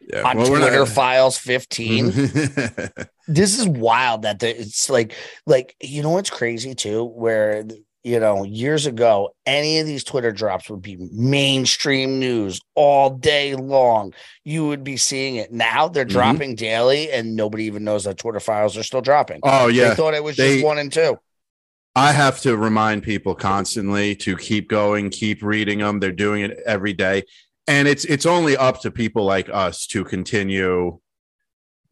[0.00, 0.22] Yeah.
[0.22, 2.12] on well, we're not- Twitter files fifteen.
[3.26, 5.14] this is wild that the, it's like
[5.46, 7.64] like you know what's crazy too, where
[8.04, 13.56] you know years ago any of these Twitter drops would be mainstream news all day
[13.56, 14.14] long.
[14.44, 15.50] You would be seeing it.
[15.52, 16.10] Now they're Mhm.
[16.10, 19.40] dropping daily, and nobody even knows that Twitter files are still dropping.
[19.42, 19.88] oh yeah.
[19.88, 21.18] They thought it was They- just one and two.
[21.96, 25.98] I have to remind people constantly to keep going, keep reading them.
[25.98, 27.22] They're doing it every day.
[27.66, 31.00] And it's it's only up to people like us to continue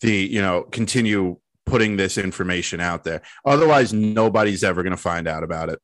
[0.00, 3.22] the, you know, continue putting this information out there.
[3.46, 5.80] Otherwise, nobody's ever going to find out about it.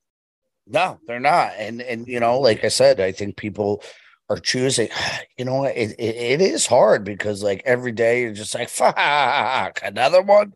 [0.66, 1.52] No, they're not.
[1.56, 3.82] And and you know, like I said, I think people
[4.28, 4.88] are choosing.
[5.38, 9.80] You know, it, it it is hard because like every day you're just like, fuck,
[9.82, 10.52] another one.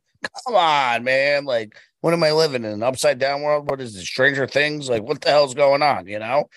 [0.46, 1.46] Come on, man.
[1.46, 1.74] Like,
[2.04, 2.70] what am I living in?
[2.70, 3.70] An upside down world?
[3.70, 4.04] What is it?
[4.04, 4.90] Stranger Things?
[4.90, 6.06] Like, what the hell's going on?
[6.06, 6.50] You know.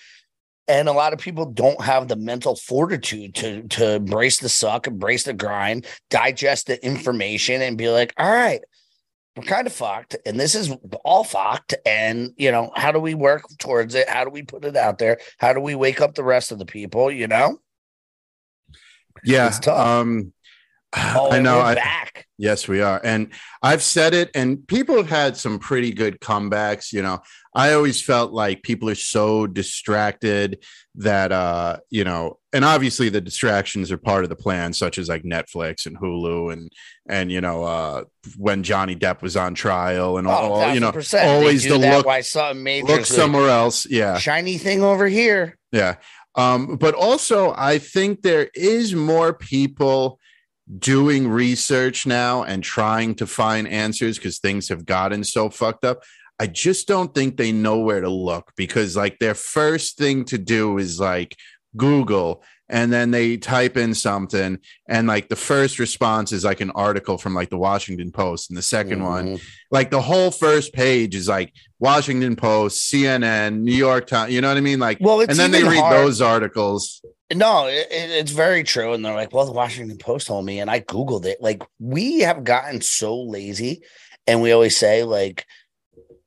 [0.68, 4.86] And a lot of people don't have the mental fortitude to to embrace the suck,
[4.86, 8.60] embrace the grind, digest the information, and be like, all right,
[9.38, 10.70] we're kind of fucked and this is
[11.02, 14.64] all fucked and you know how do we work towards it how do we put
[14.66, 17.56] it out there how do we wake up the rest of the people you know
[19.24, 19.50] Yeah.
[19.66, 20.32] Um
[20.96, 23.00] oh I know I, back Yes, we are.
[23.02, 23.32] And
[23.64, 26.92] I've said it, and people have had some pretty good comebacks.
[26.92, 27.18] You know,
[27.52, 33.20] I always felt like people are so distracted that, uh, you know, and obviously the
[33.20, 36.70] distractions are part of the plan, such as like Netflix and Hulu and,
[37.08, 38.04] and, you know, uh,
[38.36, 41.26] when Johnny Depp was on trial and all, oh, you know, 1000%.
[41.26, 43.84] Always the look, why something major look somewhere else.
[43.90, 44.16] Yeah.
[44.18, 45.96] shiny thing over here Yeah.
[46.36, 50.20] Um, but also, I think there is more people
[50.78, 56.02] doing research now and trying to find answers because things have gotten so fucked up.
[56.38, 60.38] I just don't think they know where to look because, like, their first thing to
[60.38, 61.36] do is like
[61.76, 66.70] Google and then they type in something and like the first response is like an
[66.72, 69.42] article from like the Washington Post and the 2nd one Mhm.
[69.70, 74.32] like the whole first page is like Washington Post, CNN, New York Times.
[74.34, 74.78] You know what I mean?
[74.80, 77.00] Like, well and then they read hard- those articles.
[77.34, 78.92] No, it, it- it's very true.
[78.92, 81.38] And they're like, well, the Washington Post told me, and I Googled it.
[81.40, 83.82] Like, we have gotten so lazy,
[84.26, 85.46] and we always say, like,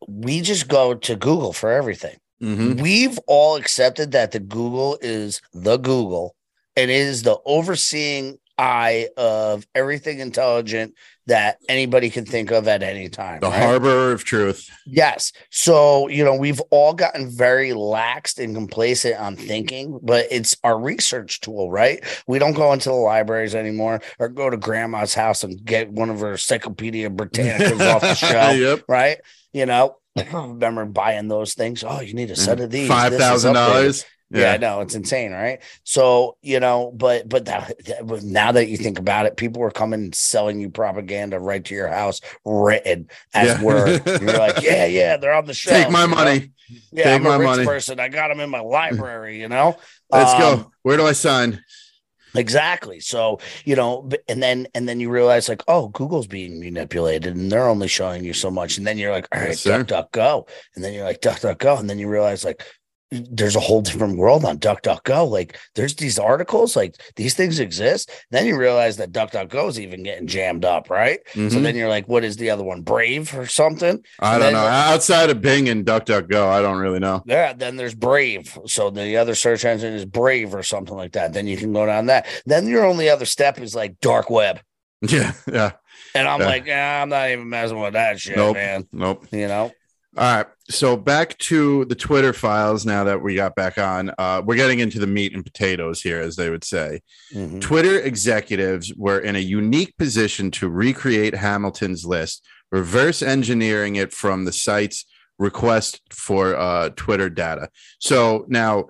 [0.08, 2.18] we just go to Google for everything.
[2.42, 2.82] Mhm.
[2.82, 6.36] We've all accepted that the Google is the Google
[6.76, 10.96] and it is the overseeing eye of everything intelligent
[11.28, 13.40] that anybody can think of at any time.
[13.40, 13.62] The right?
[13.62, 14.70] harbor of truth.
[14.86, 15.32] Yes.
[15.50, 20.80] So, you know, we've all gotten very laxed and complacent on thinking, but it's our
[20.80, 22.04] research tool, right?
[22.28, 26.10] We don't go into the libraries anymore or go to grandma's house and get one
[26.10, 28.84] of her Encyclopedia Britannicas off the shelf, yep.
[28.88, 29.18] right?
[29.54, 31.84] You know, I remember buying those things.
[31.84, 32.66] Oh, you need a set mm-hmm.
[32.66, 32.88] of these.
[32.88, 34.06] Five thousand dollars.
[34.34, 35.62] Yeah, no, it's insane, right?
[35.84, 39.72] So you know, but but that, that- now that you think about it, people are
[39.72, 43.63] coming and selling you propaganda right to your house, written as Yeah.
[43.63, 44.02] word.
[44.06, 45.76] You're like, yeah, yeah, they're on the shelf.
[45.84, 46.15] Take my you know?
[46.15, 46.52] money.
[46.94, 47.65] Yeah, Take I'm a my rich money.
[47.65, 48.00] person.
[48.00, 49.39] I got them in my library.
[49.41, 49.78] You know,
[50.10, 50.72] Let's Um, go.
[50.84, 51.62] Where do I sign?
[52.34, 53.02] Exactly.
[53.02, 57.52] So, you know, and then and then you realize like, oh, Google's being manipulated and
[57.52, 58.78] they're only showing you so much.
[58.78, 60.48] And then you're like, all right, Yes, duck, duck, go.
[60.76, 61.76] And then you're like, duck, duck, go.
[61.76, 62.63] And then you realize like
[63.12, 65.10] there's a whole different world on duck, duck.
[65.10, 68.10] Like there's these articles, like these things exist.
[68.32, 71.19] Then you realize that duck, duck, is even getting jammed up, right?
[71.34, 71.63] So Mhm.
[71.63, 72.82] then you're like, what is the other one?
[72.82, 74.02] Brave or something?
[74.19, 74.60] I and don't know.
[74.60, 77.21] Outside of Bing and DuckDuckGo, I don't really know.
[77.26, 78.58] Yeah, then there's Brave.
[78.65, 81.34] So the other search engine is Brave or something like that.
[81.34, 82.26] Then you can go down that.
[82.45, 84.62] Then your only other step is like dark web.
[85.02, 85.71] Yeah, yeah.
[86.13, 86.45] And I'm Yeah.
[86.45, 88.56] like, yeah, I'm not even messing with that shit, Nope.
[88.56, 88.88] man.
[88.93, 89.26] Nope.
[89.32, 89.71] You know?
[90.17, 90.45] All right.
[90.69, 94.12] So back to the Twitter files now that we got back on.
[94.17, 97.02] Uh, we're getting into the meat and potatoes here, as they would say.
[97.34, 97.62] Mhm.
[97.62, 104.43] Twitter executives were in a unique position to recreate Hamilton's list, reverse engineering it from
[104.43, 105.06] the site's
[105.39, 107.69] request for uh, Twitter data.
[108.00, 108.89] So now,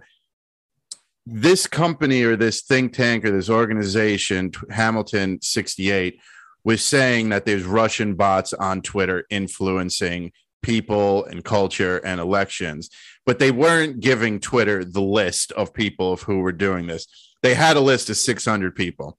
[1.28, 6.20] this company or this think tank or this organization, Hamilton 68,
[6.64, 10.32] was saying that there's Russian bots on Twitter influencing
[10.62, 12.90] people and culture and elections,
[13.26, 17.08] but they weren't giving Twitter the list of people of who were doing this.
[17.44, 19.18] They had a list of 600 people.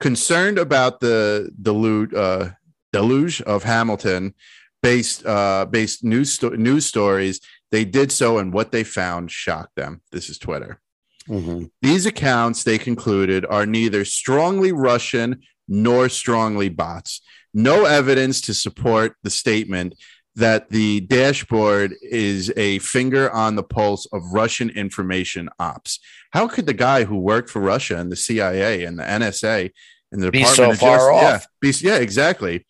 [0.00, 2.50] Concerned about the deluge, uh,
[2.92, 4.34] deluge of Hamilton
[4.82, 7.40] based uh, based news sto- news stories,
[7.70, 10.02] they did so, and what they found shocked them.
[10.10, 10.80] This is Twitter.
[11.28, 11.70] Mhm.
[11.82, 17.20] These accounts, they concluded, are neither strongly Russian nor strongly bots.
[17.54, 19.94] No evidence to support the statement
[20.36, 26.00] that the dashboard is a finger on the pulse of Russian information ops.
[26.30, 29.70] How could the guy who worked for Russia and the CIA and the NSA
[30.10, 31.46] and the Be Department so of far Justice- off.
[31.62, 32.66] Yeah, be, yeah, exactly.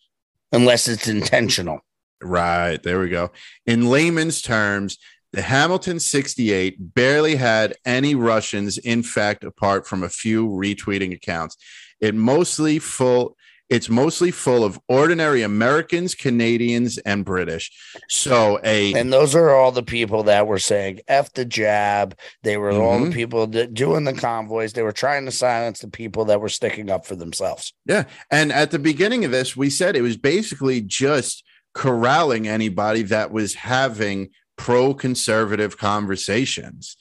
[0.53, 1.81] Unless it's intentional.
[2.23, 2.81] Right.
[2.83, 3.33] There we go.
[3.67, 4.99] In layman's terms,
[5.33, 11.57] the Hamilton 68 barely had any Russians, in fact, apart from a few retweeting accounts.
[12.01, 13.37] It mostly full
[13.73, 17.73] it's mostly full of ordinary Americans, Canadians, and British.
[18.09, 22.15] So a And those are all the people that were saying F the jab.
[22.43, 23.15] They were all the Mhm.
[23.15, 24.75] people that doing the convoys.
[24.75, 27.73] They were trying to silence the people that were sticking up for themselves.
[27.87, 28.05] Yeah.
[28.31, 31.43] And at the beginning of this, we said it was basically just
[31.75, 36.97] corralling anybody that was having pro conservative conversations.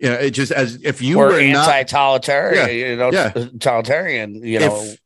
[0.00, 3.30] You know, it just as if you or were not anti-totalitarian, Yeah, you know, yeah.
[3.30, 4.98] totalitarian, you know, if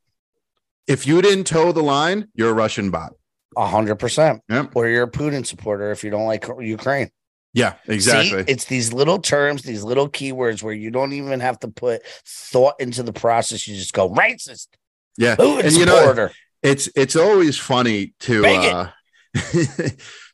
[0.87, 3.13] if you didn't toe the line, you're a Russian bot.
[3.57, 4.43] a hundred percent.
[4.49, 4.73] Yep.
[4.75, 7.11] Or you're a Putin supporter if you don't like Ukraine.
[7.53, 8.43] Yeah, exactly.
[8.45, 12.03] See, it's these little terms, these little keywords where you don't even have to put
[12.27, 13.69] thought into the process.
[13.69, 14.67] You just go racist,
[15.17, 15.37] yeah.
[15.37, 16.33] Putin And you know, supporter.
[16.65, 18.91] it's it's always funny to uh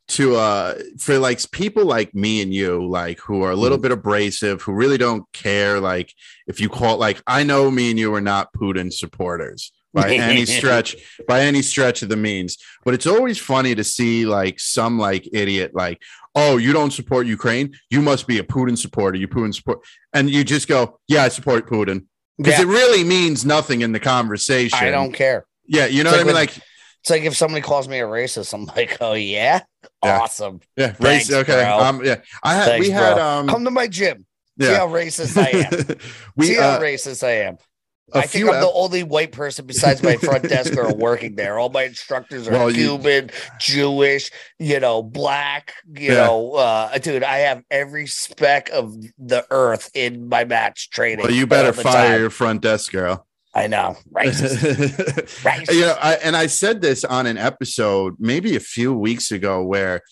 [0.08, 3.82] to uh for like people like me and you like who are a little Mm-hmm.
[3.82, 6.12] bit abrasive who really don't care like
[6.48, 10.44] if you call like i know me and you are not putin supporters by any
[10.46, 14.98] stretch by any stretch of the means but it's always funny to see like some
[14.98, 16.00] like idiot like
[16.35, 19.81] oh you don't support ukraine you must be a putin supporter you putin support
[20.12, 22.05] and you just go yeah i support putin
[22.38, 22.62] because Yeah.
[22.64, 25.45] it really means nothing in the conversation I don't care.
[25.66, 26.64] yeah you know It's what i mean like like
[27.01, 29.62] It's like if somebody calls me a racist, I'm like, oh yeah,
[30.05, 30.20] Yeah.
[30.20, 30.61] awesome.
[30.76, 31.32] Yeah, race.
[31.32, 31.80] Okay, bro.
[31.80, 33.24] um, yeah, I had Thanks, we had bro.
[33.24, 34.26] um, Come to my gym.
[34.61, 35.97] See yeah, how racist I am.
[36.36, 37.57] we See how uh, racist I am.
[38.14, 41.58] A I think I'm the only white person besides my front desk are working there.
[41.58, 43.30] All my instructors are Well, you- Cuban,
[43.61, 46.26] Jewish, you know, black, you Yeah.
[46.26, 51.24] know, uh, dude, I have every speck of the earth in my match training.
[51.24, 52.20] well, you better fire time.
[52.20, 53.26] your front desk girl.
[53.54, 54.58] I know, racist.
[55.42, 55.74] Racist.
[55.74, 59.62] you know, I, and I said this on an episode maybe a few weeks ago
[59.64, 60.02] where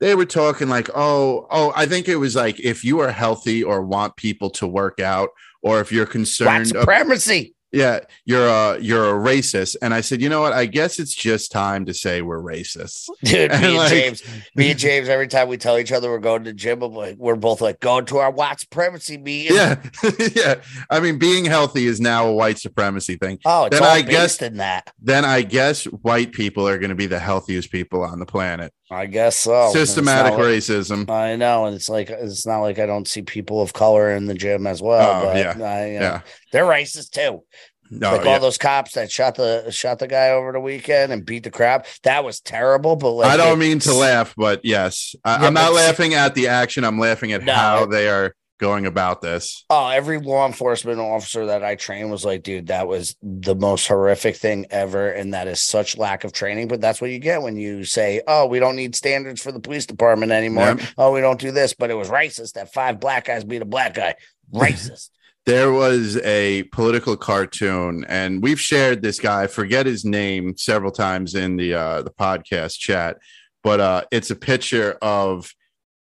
[0.00, 3.62] they were talking like, oh, oh, I think it was like if you are healthy
[3.62, 5.28] or want people to work out,
[5.66, 7.54] or if you're concerned, ab- supremacy.
[7.72, 9.76] yeah, you're a you're a racist.
[9.82, 10.52] And I said, you know what?
[10.52, 13.08] I guess it's just time to say we're racists.
[13.24, 14.22] Dude, And, me and like- James,
[14.54, 17.16] me and James, every time we tell each other we're going to gym, I'm like,
[17.18, 19.56] we're both like going to our white supremacy meeting.
[19.56, 19.82] Yeah,
[20.34, 20.54] yeah.
[20.88, 23.38] I mean, being healthy is now a white supremacy thing.
[23.44, 24.10] Oh, it's Then all I based
[24.40, 24.92] guess- in that.
[25.02, 28.72] Then I guess white people are going to be the healthiest people on the planet.
[28.90, 29.70] I guess so.
[29.72, 31.10] Systematic not like- racism.
[31.10, 34.26] I know, and it's like it's not like I don't see people of color in
[34.26, 35.22] the gym as well.
[35.22, 35.50] Oh, but yeah.
[35.50, 36.20] I, you know, Yeah.
[36.52, 37.42] they're racist too.
[37.88, 38.32] No, like yeah.
[38.32, 41.50] all those cops that shot the shot the guy over the weekend and beat the
[41.52, 41.86] crap.
[42.02, 42.96] That was terrible.
[42.96, 46.34] But like, I don't mean to laugh, but yes, I, Yeah, I'm not laughing at
[46.34, 46.82] the action.
[46.84, 49.64] I'm laughing at No, how it- they are going about this.
[49.68, 53.86] Oh, every law enforcement officer that I trained was like, dude, that was the most
[53.86, 55.10] horrific thing ever.
[55.10, 56.68] And that is such lack of training.
[56.68, 59.60] But that's what you get when you say, oh, we don't need standards for the
[59.60, 60.76] police department anymore.
[60.78, 60.80] Yep.
[60.96, 61.74] Oh, we don't do this.
[61.74, 64.14] But it was racist that five black guys beat a black guy.
[64.54, 65.10] Racist.
[65.44, 69.44] There was a political cartoon, and we've shared this guy.
[69.44, 73.18] I forget his name several times in the uh, the podcast chat,
[73.62, 75.52] but uh, it's a picture of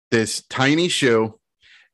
[0.09, 1.39] this tiny shoe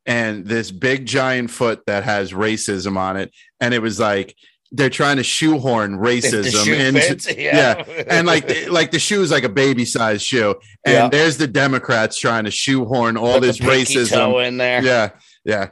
[0.05, 4.35] and this big giant foot that has racism on it, and it was like
[4.73, 7.83] they're trying to shoehorn racism into fits, yeah.
[8.07, 11.09] and like like the shoe is like a baby size shoe, and Yeah.
[11.09, 14.47] there's the Democrats trying to shoehorn all Put this racism.
[14.47, 14.83] in there.
[14.83, 15.09] Yeah,
[15.45, 15.69] yeah.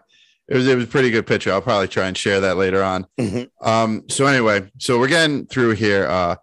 [0.48, 1.52] It was it was a pretty good picture.
[1.54, 3.06] I'll probably try and share that later on.
[3.20, 3.50] Mhm.
[3.62, 4.04] Um.
[4.10, 6.08] So anyway, so we're getting through here.
[6.08, 6.36] Uh,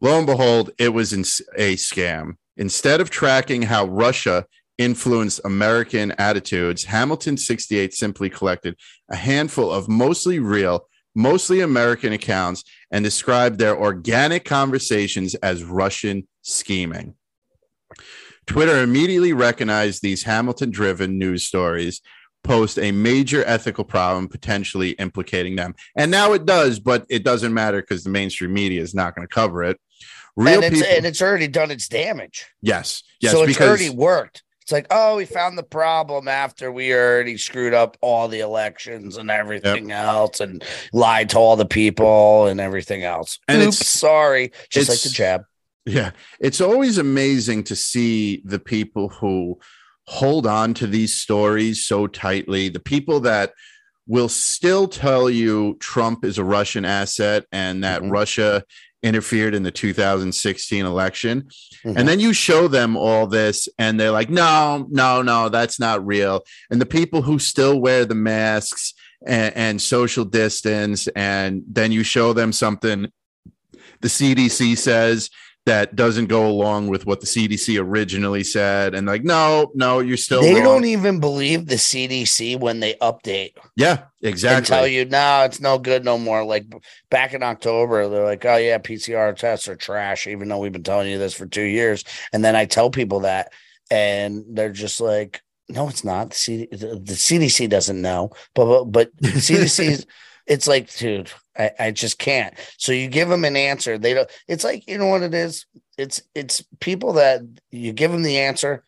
[0.00, 1.20] lo and behold, it was in,
[1.56, 2.36] a scam.
[2.56, 4.46] Instead of tracking how Russia
[4.78, 8.76] influenced American attitudes, Hamilton 68 simply collected
[9.10, 16.26] a handful of mostly real, mostly American accounts and described their organic conversations as Russian
[16.42, 17.14] scheming.
[18.46, 22.00] Twitter immediately recognized these Hamilton driven news stories
[22.44, 25.74] post a major ethical problem potentially implicating them.
[25.96, 29.26] And now it does, but it doesn't matter because the mainstream media is not going
[29.26, 29.80] to cover it.
[30.36, 32.46] Real and it's people, and it's already done its damage.
[32.60, 34.42] yes, yes, so it's already worked.
[34.66, 39.16] It's like, oh, we found the problem after we already screwed up all the elections
[39.16, 43.38] and everything else and lied to all the people and everything else.
[43.46, 44.50] And Oops, it's- sorry.
[44.68, 45.42] Just like the jab.
[45.84, 46.10] Yeah,
[46.40, 49.60] it's always amazing to see the people who
[50.08, 53.52] hold on to these stories so tightly, the people that
[54.08, 58.10] will still tell you Trump is a Russian asset and that Mhm.
[58.10, 58.64] Russia
[59.06, 61.48] interfered in the 2016 election.
[61.84, 61.96] Mhm.
[61.96, 66.04] And then you show them all this and they're like, no, no, no, that's not
[66.04, 66.44] real.
[66.70, 68.92] And the people who still wear the masks
[69.26, 73.10] and, and social distance, and then you show them something
[74.00, 75.30] the CDC says
[75.66, 78.94] that doesn't go along with what the CDC originally said.
[78.94, 80.62] And like, no, no, you're still They wrong.
[80.62, 84.64] don't even believe the CDC when they update yeah, and exactly.
[84.64, 86.44] tell you, no, it's no good no more.
[86.44, 86.66] Like
[87.10, 90.84] back in October, they're like, oh, yeah, PCR tests are trash, even though we've been
[90.84, 92.04] telling you this for two years.
[92.32, 93.52] And then I tell people that,
[93.90, 96.30] and they're just like, no, it's not.
[96.30, 100.06] The, CD, the, CDC doesn't know, but but, but CDC,
[100.46, 102.54] it's like, dude, I, I just can't.
[102.78, 103.98] So you give them an answer.
[103.98, 104.30] They don't.
[104.48, 105.66] It's like you know what it is.
[105.98, 108.84] It's it's people that you give them the answer,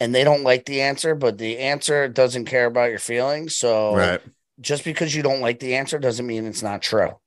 [0.00, 3.56] and they don't like the answer, but the answer doesn't care about your feelings.
[3.56, 4.20] So right.
[4.60, 7.18] just because you don't like the answer doesn't mean it's not true.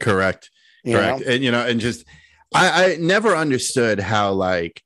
[0.00, 0.50] Correct.
[0.84, 1.32] You correct know?
[1.32, 2.04] and you know and just
[2.54, 4.82] i i never understood how like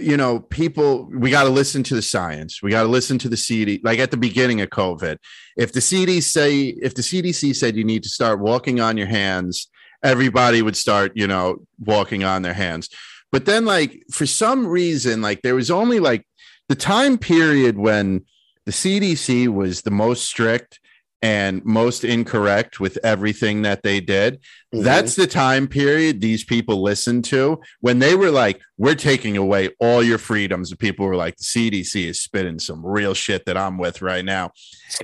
[0.00, 2.62] you know people we got to listen to the science.
[2.62, 5.18] We got to listen to the cd like at the beginning of covid
[5.56, 9.06] if the cdc say if the cdc said you need to start walking on your
[9.06, 9.68] hands
[10.02, 12.88] everybody would start you know walking on their hands.
[13.32, 16.26] But then like for some reason like there was only like
[16.68, 18.24] the time period when
[18.66, 20.79] the cdc was the most strict
[21.22, 24.40] and most incorrect with everything that they did
[24.74, 24.84] Mhm.
[24.84, 29.68] that's the time period these people listened to when they were like, We're taking away
[29.80, 30.70] all your freedoms.
[30.70, 34.24] And people were like, The CDC is spitting some real shit that I'm with right
[34.24, 34.52] now.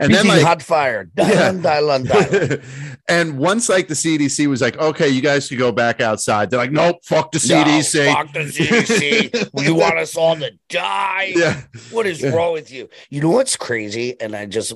[0.01, 1.11] And then, like, hot fire.
[1.17, 1.53] Yeah.
[1.53, 2.97] Dylan, Dylan, Dylan.
[3.09, 6.59] and once like the CDC was like, Okay, you guys can go back outside, they're
[6.59, 8.07] like, Nope, fuck the CDC.
[8.07, 9.65] No, fuck the CDC.
[9.65, 11.33] you want us all to die?
[11.37, 11.63] yeah.
[11.91, 12.31] What is Yeah.
[12.31, 12.89] wrong with you?
[13.11, 14.21] You know what's crazy?
[14.21, 14.73] And I just,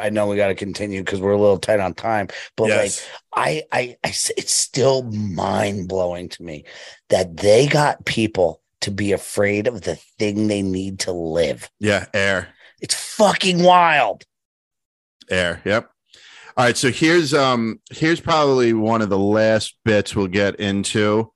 [0.00, 2.28] I know we got to continue because we're a little tight on time.
[2.56, 3.06] But Yes.
[3.36, 6.64] like, I, I, I, it's still mind blowing to me
[7.08, 11.70] that they got people to be afraid of the thing they need to live.
[11.80, 12.48] yeah, air.
[12.80, 14.24] It's fucking wild.
[15.30, 15.62] Air.
[15.64, 15.90] Yep.
[16.56, 16.76] All right.
[16.76, 21.32] So here's um here's probably one of the last bits we'll get into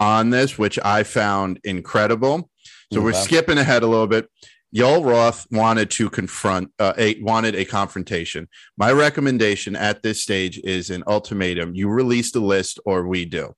[0.00, 2.50] on this, which I found incredible.
[2.92, 4.30] So we're skipping ahead a little bit.
[4.74, 8.48] Yoel Roth wanted to confront, uh, a, wanted a confrontation.
[8.76, 13.54] My recommendation at this stage is an ultimatum: you release the list, or we do.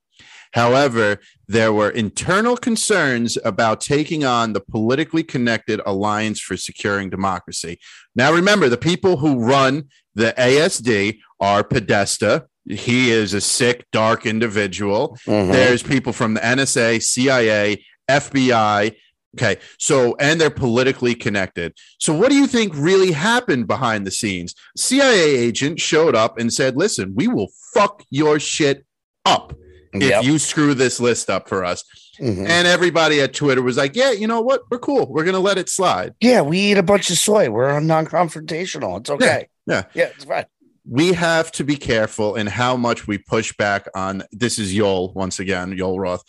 [0.53, 7.79] However, there were internal concerns about taking on the politically connected Alliance for Securing Democracy.
[8.15, 9.85] Now, remember, the people who run
[10.15, 12.47] the ASD are Podesta.
[12.69, 15.17] He is a sick, dark individual.
[15.27, 15.53] Mhm.
[15.53, 18.93] There's people from the NSA, CIA, FBI.
[19.37, 19.59] Okay.
[19.79, 21.73] So, and they're politically connected.
[21.99, 24.55] So, what do you think really happened behind the scenes?
[24.77, 28.85] CIA agent showed up and said, listen, we will fuck your shit
[29.25, 29.55] up
[29.93, 30.25] if Yep.
[30.25, 31.85] you screw this list up for us.
[32.21, 32.47] Mhm.
[32.49, 34.63] And everybody at Twitter was like, yeah, you know what?
[34.71, 35.07] We're cool.
[35.11, 36.15] We're going to let it slide.
[36.21, 37.49] Yeah, we eat a bunch of soy.
[37.51, 39.01] We're non-confrontational.
[39.01, 39.49] It's okay.
[39.67, 39.85] yeah.
[39.95, 40.45] yeah, it's fine.
[40.89, 45.15] we have to be careful in how much we push back on this is Yol
[45.15, 46.23] once again, Yol Roth.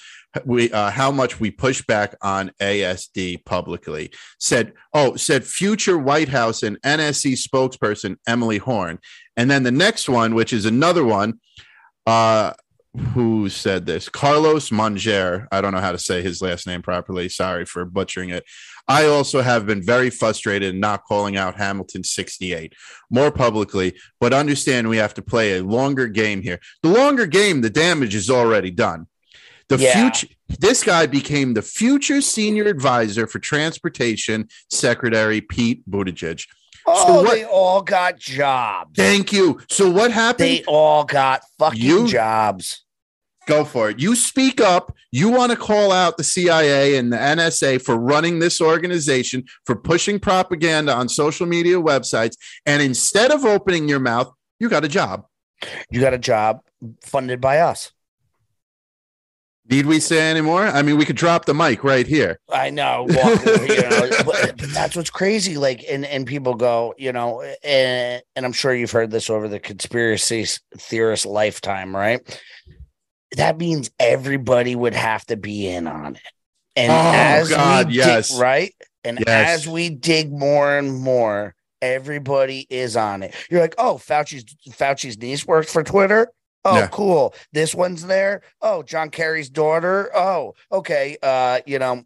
[0.46, 4.12] We uh, how much we push back on ASD publicly.
[4.40, 9.00] Said, oh, said future White House and NSC spokesperson Emily Horn.
[9.36, 11.40] And then the next one, which is another one,
[12.06, 12.54] uh,
[13.14, 14.10] who said this?
[14.10, 15.48] Carlos Monger.
[15.52, 17.30] I don't know how to say his last name properly.
[17.30, 18.44] Sorry for butchering it.
[18.88, 22.74] I also have been very frustrated in not calling out Hamilton 68
[23.10, 26.60] more publicly, but understand we have to play a longer game here.
[26.84, 29.08] The longer game, the damage is already done.
[29.70, 30.10] The Yeah.
[30.12, 36.46] future this guy became the future senior advisor for transportation secretary Pete Buttigieg.
[36.88, 38.92] Oh, what- they all got jobs.
[38.96, 39.60] Thank you.
[39.70, 40.50] So what happened?
[40.50, 42.84] They all got fucking You- jobs.
[43.48, 44.00] Go for it.
[44.00, 44.96] You speak up.
[45.12, 49.76] You want to call out the CIA and the NSA for running this organization, for
[49.76, 52.36] pushing propaganda on social media websites.
[52.68, 55.26] And instead of opening your mouth, you got a job.
[55.90, 56.60] You got a job
[57.04, 57.92] funded by us.
[59.72, 60.66] Need we say anymore?
[60.68, 62.38] I mean, we could drop the mic right here.
[62.52, 65.56] I know, you know but, but that's what's crazy.
[65.56, 69.48] Like, and and people go, you know, and and I'm sure you've heard this over
[69.48, 70.46] the conspiracy
[70.78, 72.20] theorist lifetime, right?
[73.38, 76.22] That means everybody would have to be in on it.
[76.76, 78.30] And Oh, as God, we yes.
[78.30, 79.62] dig, right, and Yes.
[79.62, 83.34] as we dig more and more, everybody is on it.
[83.50, 86.28] You're like, oh, Fauci's Fauci's niece works for Twitter.
[86.64, 86.88] Oh, Yeah.
[86.88, 87.34] cool.
[87.52, 88.42] This one's there.
[88.62, 90.12] Oh, John Kerry's daughter.
[90.16, 91.18] Oh, okay.
[91.22, 92.04] Uh, you know,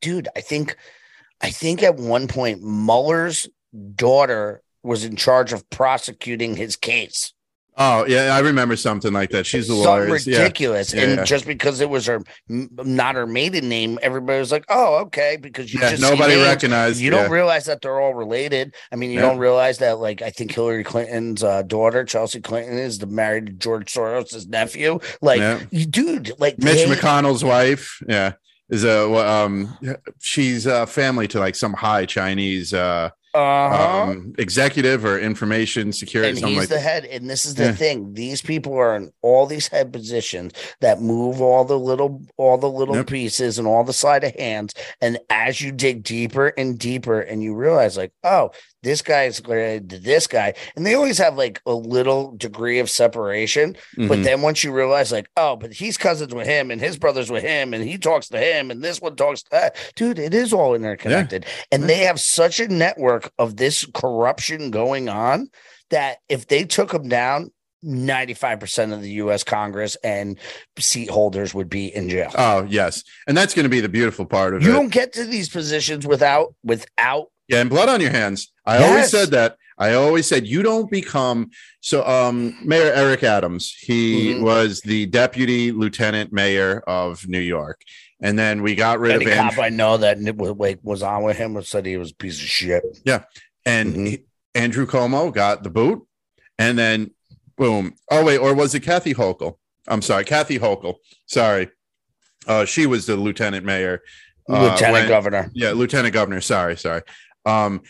[0.00, 0.76] dude, I think
[1.40, 3.48] I think at one point Mueller's
[3.94, 7.32] daughter was in charge of prosecuting his case.
[7.82, 8.34] Oh, yeah.
[8.36, 9.46] I remember something like that.
[9.46, 10.12] She's the Something lawyer.
[10.12, 10.92] Ridiculous.
[10.92, 11.24] Yeah, and yeah.
[11.24, 15.72] just because it was her not her maiden name, everybody was like, "Oh, okay." Because
[15.72, 15.90] you Yeah.
[15.90, 17.00] just Nobody recognized.
[17.00, 18.74] You don't realize that they're all related.
[18.92, 22.76] I mean, you don't realize that, like, I think Hillary Clinton's uh, daughter, Chelsea Clinton,
[22.78, 25.00] is the married to George Soros' nephew.
[25.22, 28.02] Like, dude, like, Mitch they- McConnell's wife.
[28.06, 28.34] Yeah.
[28.68, 29.76] Is a um
[30.20, 34.10] she's uh family to like some high Chinese uh uh-huh.
[34.10, 37.04] um executive or information security and he's like the head.
[37.04, 37.72] And this is the Yeah.
[37.72, 42.58] thing: these people are in all these head positions that move all the little, all
[42.58, 43.06] the little Yep.
[43.06, 44.74] pieces and all the sleight of hands.
[45.00, 48.50] And as you dig deeper and deeper, and you realize, like, oh,
[48.82, 52.88] this guy's related to this guy, and they always have like a little degree of
[52.88, 53.76] separation.
[53.96, 54.24] But Mhm.
[54.24, 57.42] then once you realize, like, oh, but he's cousins with him, and his brother's with
[57.42, 60.52] him, and he talks to him, and this one talks to that, dude, it is
[60.52, 61.46] all interconnected.
[61.70, 65.48] And they have such a network of this corruption going on
[65.90, 67.50] that if they took him down,
[67.82, 70.38] 95% of the US Congress and
[70.78, 72.30] seat holders would be in jail.
[72.34, 74.72] Oh yes, and that's going to be the beautiful part of you it.
[74.72, 78.52] You don't get to these positions without without Yeah, and blood on your hands.
[78.64, 79.56] I always said that.
[79.76, 82.06] I always said you don't become so.
[82.06, 84.42] Um, Mayor Eric Adams, he Mhm.
[84.42, 87.80] was the deputy lieutenant mayor of New York,
[88.22, 91.24] and then we got rid any of cop Andrew, I know that was, was on
[91.24, 92.84] with him and said he was a piece of shit.
[93.04, 93.24] Yeah,
[93.66, 94.06] and Mhm.
[94.06, 94.24] he-
[94.54, 96.02] Andrew Cuomo got the boot,
[96.58, 97.10] and then
[97.56, 97.94] boom.
[98.12, 99.56] Oh wait, or was it Kathy Hochul?
[99.88, 100.96] I'm sorry, Kathy Hochul.
[101.26, 101.68] Sorry,
[102.46, 104.02] uh, she was the lieutenant mayor.
[104.48, 105.50] uh, Lieutenant when- governor.
[105.54, 106.40] Yeah, lieutenant governor.
[106.40, 107.02] Sorry, sorry.
[107.46, 107.82] Um,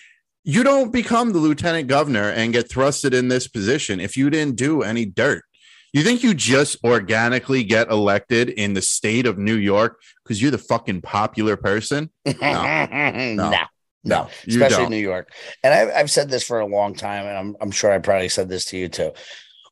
[0.45, 4.57] you don't become the lieutenant governor and get thrusted in this position if you didn't
[4.57, 5.45] do any dirt.
[5.93, 10.53] You think you just organically get elected in the state of New York because you're
[10.53, 12.11] the fucking popular person?
[12.25, 13.53] no.
[14.03, 14.91] No, you especially don't.
[14.91, 15.31] New York.
[15.63, 18.31] And I've, I've said this for a long time, and I'm, I'm sure I probably
[18.31, 19.13] said this to you too.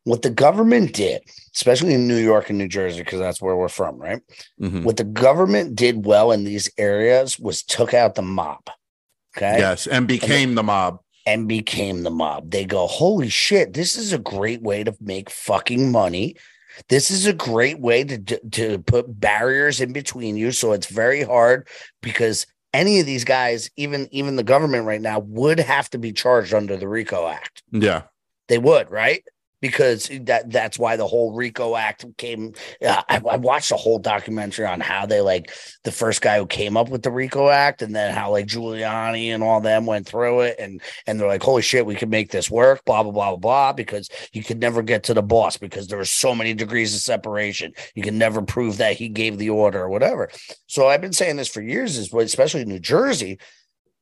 [0.04, 1.22] What the government did,
[1.54, 4.20] especially in New York and New Jersey, because that's where we're from, right?
[4.60, 4.82] Mhm.
[4.84, 8.68] What the government did well in these areas was took out the mob,
[9.38, 10.98] okay, Yes, and became the mob.
[11.26, 12.50] and became the mob.
[12.50, 16.36] They go, holy shit, this is a great way to make fucking money.
[16.88, 18.18] This is a great way to
[18.50, 21.66] to put barriers in between you, so it's very hard
[22.02, 26.12] because any of these guys, even even the government right now, would have to be
[26.12, 27.62] charged under the RICO Act.
[27.72, 28.02] Yeah.
[28.48, 29.24] They would, right?
[29.60, 32.52] Because that that's why the whole RICO Act came.
[32.84, 35.50] Uh, I, I watched a whole documentary on how they like
[35.84, 39.28] the first guy who came up with the RICO Act, and then how like Giuliani
[39.28, 42.30] and all them went through it, and and they're like, holy shit, we can make
[42.30, 45.86] this work, blah blah blah blah because you could never get to the boss because
[45.86, 47.72] there were so many degrees of separation.
[47.94, 50.30] You can never prove that he gave the order or whatever.
[50.66, 53.38] So I've been saying this for years, is especially New Jersey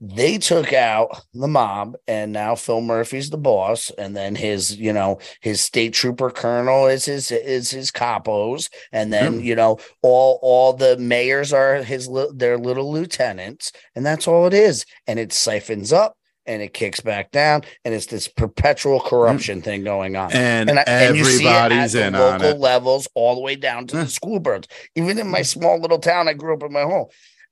[0.00, 4.92] they took out the mob and now Phil Murphy's the boss and then his you
[4.92, 9.40] know his state trooper colonel is his is his capos and then hmm.
[9.40, 14.54] you know all all the mayors are his their little lieutenants and that's all it
[14.54, 19.08] is and it siphons up and it kicks back down and it's this perpetual hmm.
[19.08, 22.14] corruption thing going on And, and, I, and you see it at everybody's the in
[22.14, 22.58] on local it.
[22.58, 24.08] levels all the way down to the hmm.
[24.08, 24.68] school boards.
[24.94, 27.06] Even in my small little town, I grew up in my home.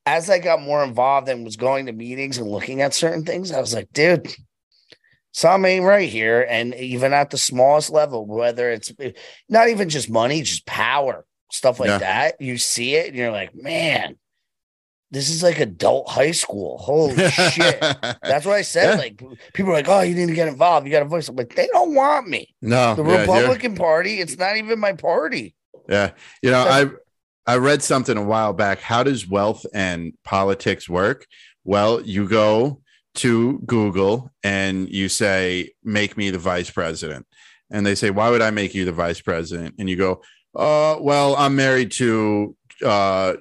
[0.06, 3.50] As I got more involved and was going to meetings and looking at certain things,
[3.52, 4.28] I was like, dude,
[5.32, 6.46] something ain't right here.
[6.48, 8.92] And even at the smallest level, whether it's
[9.48, 11.98] not even just money, just power, stuff like Yeah.
[11.98, 14.16] that, you see it and you're like, man,
[15.10, 16.76] this is like adult high school.
[16.78, 17.80] Holy shit.
[18.22, 18.94] That's what I said.
[18.94, 18.96] Yeah.
[18.96, 20.86] Like people are like, "Oh, you need to get involved.
[20.86, 22.52] You got a voice." I'm like, they don't want me.
[22.60, 25.54] no, The yeah, Republican Party, it's not even my party.
[25.88, 26.12] Yeah.
[26.42, 26.86] You know, I
[27.46, 28.80] I read something a while back.
[28.80, 31.26] How does wealth and politics work?
[31.64, 32.80] Well, you go
[33.16, 37.26] to Google and you say, make me the vice president.
[37.70, 39.74] And they say, why would I make you the vice president?
[39.78, 40.22] And you go,
[40.54, 43.34] uh, well, I'm married to uh,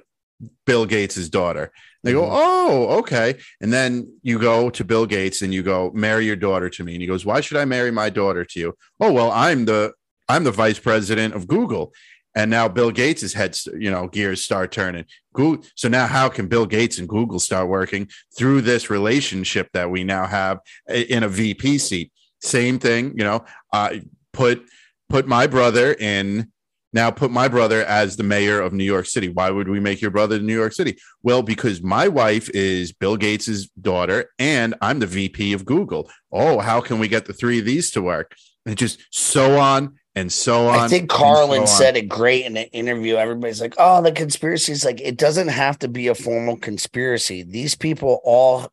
[0.66, 1.72] Bill Gates's daughter.
[2.02, 2.30] They go, Mhm.
[2.32, 3.36] oh, okay.
[3.60, 6.92] And then you go to Bill Gates and you go, marry your daughter to me.
[6.94, 8.76] And he goes, why should I marry my daughter to you?
[9.00, 9.92] Oh, well, I'm the
[10.28, 11.92] I'm the vice president of Google.
[12.34, 15.04] And now Bill Gates' head, you know, gears start turning.
[15.34, 19.90] Google, so now how can Bill Gates and Google start working through this relationship that
[19.90, 20.58] we now have
[20.88, 22.12] in a VP seat?
[22.40, 23.44] Same thing, you know.
[23.72, 23.96] Uh,
[24.32, 24.64] put
[25.08, 26.50] put my brother in.
[26.92, 29.28] Now put my brother as the mayor of New York City.
[29.28, 30.96] Why would we make your brother the New York City?
[31.24, 36.08] Well, because my wife is Bill Gates's daughter, and I'm the VP of Google.
[36.30, 38.36] Oh, how can we get the three of these to work?
[38.64, 40.78] And just so on and so on.
[40.78, 43.16] I think and so Carlin said it great in an interview.
[43.16, 47.42] Everybody's like, oh, the conspiracy is like, it doesn't have to be a formal conspiracy.
[47.42, 48.68] These people all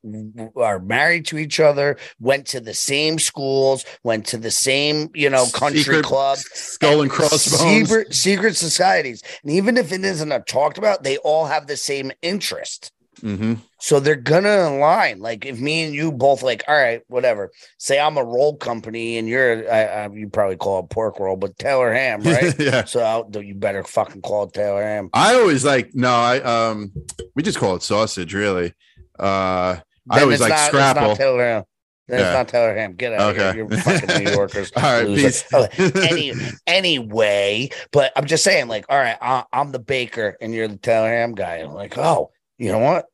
[0.55, 5.29] are married to each other, went to the same schools, went to the same, you
[5.29, 6.45] know, country Secret clubs.
[6.53, 7.89] skull and crossbones.
[7.89, 9.23] Secret, secret societies.
[9.43, 12.91] And even if it isn't a talked about, they all have the same interest.
[13.21, 13.59] Mhm.
[13.79, 15.19] So they're gonna align.
[15.19, 17.51] Like if me and you both like, all right, whatever.
[17.77, 21.35] Say I'm a roll company and you're, I, I, you probably call it pork roll,
[21.35, 22.53] but Taylor Ham, right?
[22.59, 22.83] yeah.
[22.85, 25.09] so you better fucking call it Taylor Ham.
[25.13, 26.91] I always like no, I um
[27.35, 28.73] we just call it sausage, really.
[29.19, 29.77] Uh
[30.09, 31.15] I Then always it's like not, Scrapple.
[31.15, 31.63] Taylor Ham.
[32.07, 32.25] Then Yeah.
[32.27, 32.93] it's not Taylor Ham.
[32.95, 33.49] Get out Okay.
[33.49, 33.67] of here.
[33.69, 34.71] You're fucking New Yorkers.
[34.75, 35.43] All right, peace.
[35.95, 36.33] Any,
[36.67, 40.77] anyway, but I'm just saying, like, all right, I, I'm the baker and you're the
[40.77, 41.57] Taylor Ham guy.
[41.57, 43.05] I'm like, oh, you know what?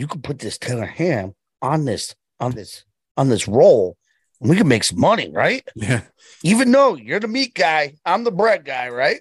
[0.00, 2.84] You could put this Taylor Ham on this, on this,
[3.18, 3.98] on this roll,
[4.40, 5.62] and we can make some money, right?
[5.76, 6.04] yeah.
[6.42, 9.20] Even though you're the meat guy, I'm the bread guy, right?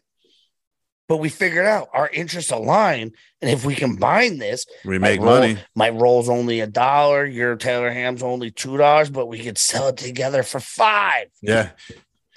[1.10, 3.12] But we figured out our interests align,
[3.42, 5.58] and if we combine this, We make roll- money.
[5.76, 7.26] My roll's only a dollar.
[7.26, 11.26] Your Taylor Ham's only two dollars, but we could sell it together for five.
[11.42, 11.72] Yeah.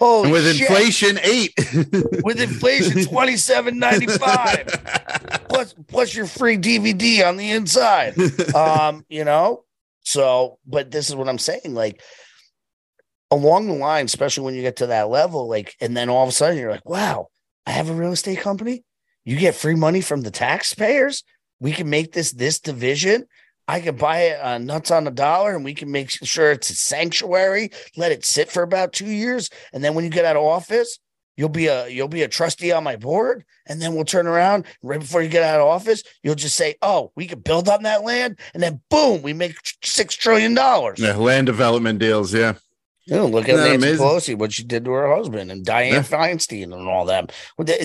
[0.03, 0.69] Holy and with shit.
[0.69, 1.55] inflation, eight.
[2.25, 4.67] with inflation, twenty seven ninety five
[5.49, 8.15] plus plus your free DVD on the inside.
[8.55, 9.65] Um, you know,
[10.03, 12.01] so but this is what I'm saying, like
[13.33, 16.29] along the line, especially when you get to that level, like, and then all of
[16.29, 17.29] a sudden you're like, wow,
[17.67, 18.85] I have a real estate company.
[19.25, 21.25] You get free money from the taxpayers.
[21.59, 23.25] We can make this this division.
[23.69, 26.71] I can buy it uh, nuts on the dollar, and we can make sure it's
[26.71, 27.71] a sanctuary.
[27.97, 30.99] Let it sit for about two years, and then when you get out of office,
[31.37, 34.67] you'll be a you'll be a trustee on my board, and then we'll turn around
[34.83, 36.03] right before you get out of office.
[36.23, 39.57] You'll just say, "Oh, we could build on that land," and then boom, we make
[39.83, 40.99] six trillion dollars.
[40.99, 42.35] yeah, land development deals.
[42.35, 42.55] Yeah.
[43.09, 44.07] Know, look at Nancy amazing?
[44.07, 46.03] Pelosi, what she did to her husband, and Diane Yeah.
[46.03, 47.27] Feinstein, and all them.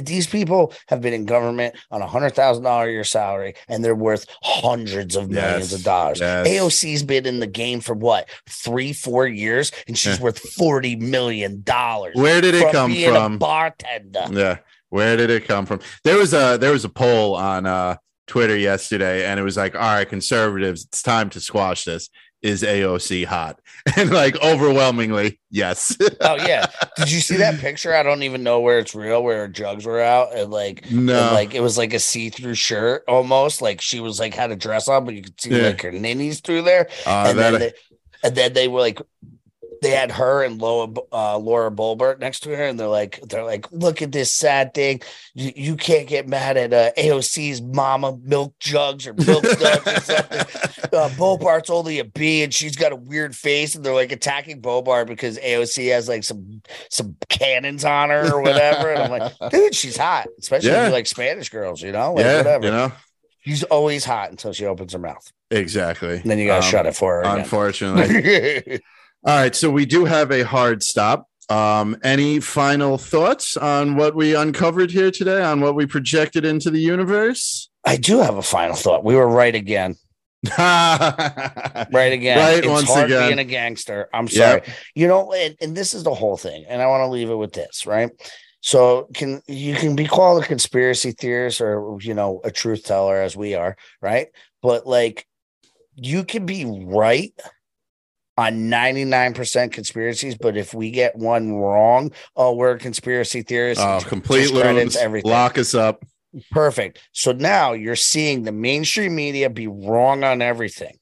[0.03, 3.84] These people have been in government on a hundred thousand dollar a year salary, and
[3.84, 5.80] they're worth hundreds of millions Yes.
[5.80, 6.20] of dollars.
[6.20, 6.47] Yes.
[6.47, 10.24] AOC's been in the game for what three, four years, and she's Yeah.
[10.24, 12.13] worth forty million dollars.
[12.15, 13.38] Where did it come from?
[13.39, 14.26] Bartender.
[14.32, 14.57] Yeah.
[14.89, 15.80] Where did it come from?
[16.03, 17.95] There was a there was a poll on uh
[18.28, 22.09] Twitter yesterday, and it was like, all right, conservatives, it's time to squash this.
[22.48, 23.60] Is AOC hot?
[23.95, 25.95] And like overwhelmingly, yes.
[26.20, 26.66] Oh yeah.
[26.98, 27.93] Did you see that picture?
[27.95, 31.18] I don't even know where it's real, where her jugs were out and like no.
[31.28, 33.62] and, like it was like a see-through shirt almost.
[33.62, 35.68] Like she was like had a dress on, but you could see Yeah.
[35.68, 36.89] like her ninnies through there.
[37.06, 37.74] Uh, and that- then they,
[38.24, 39.00] and then they were like
[39.82, 43.44] they had her and Laura, uh, Laura Boebert next to her, and they're like, they're
[43.44, 45.02] like, look at this sad thing.
[45.34, 50.00] You, you can't get mad at uh, AOC's mama milk jugs or milk duds or
[50.00, 50.40] something.
[50.94, 54.62] Uh, Boebert's only a B, and she's got a weird face, and they're like attacking
[54.62, 58.92] Boebert because AOC has like some some cannons on her or whatever.
[58.92, 60.88] And I'm like, dude, she's hot, especially if Yeah.
[60.88, 62.66] you like Spanish girls, you know, like yeah, whatever.
[62.66, 62.92] you know,
[63.44, 66.16] She's always hot until she opens her mouth, exactly.
[66.18, 67.22] and then you gotta Um, shut it for her.
[67.22, 67.40] again.
[67.40, 68.82] Unfortunately.
[69.24, 71.28] All right, so we do have a hard stop.
[71.49, 76.70] Um, any final thoughts on what we uncovered here today, on what we projected into
[76.70, 77.70] the universe?
[77.86, 79.03] I do have a final thought.
[79.03, 79.95] We were right again.
[80.57, 81.88] right.
[82.13, 82.38] Again.
[82.38, 83.28] Right, it's once hard again.
[83.30, 84.09] being a gangster.
[84.13, 84.61] I'm sorry.
[84.93, 86.65] You know, and, and this is the whole thing.
[86.68, 88.11] And I want to leave it with this, right?
[88.61, 93.18] So can you can be called a conspiracy theorist or you know a truth teller
[93.18, 94.28] as we are, right?
[94.61, 95.26] But like
[95.95, 97.34] you can be right
[98.38, 103.82] on 99% conspiracies, but if we get one wrong, oh, we're a conspiracy theorist.
[103.82, 104.96] Oh, complete loons.
[104.96, 105.32] everything.
[105.32, 106.06] Lock us up.
[106.52, 107.00] Perfect.
[107.14, 110.98] So now you're seeing the mainstream media be wrong on everything.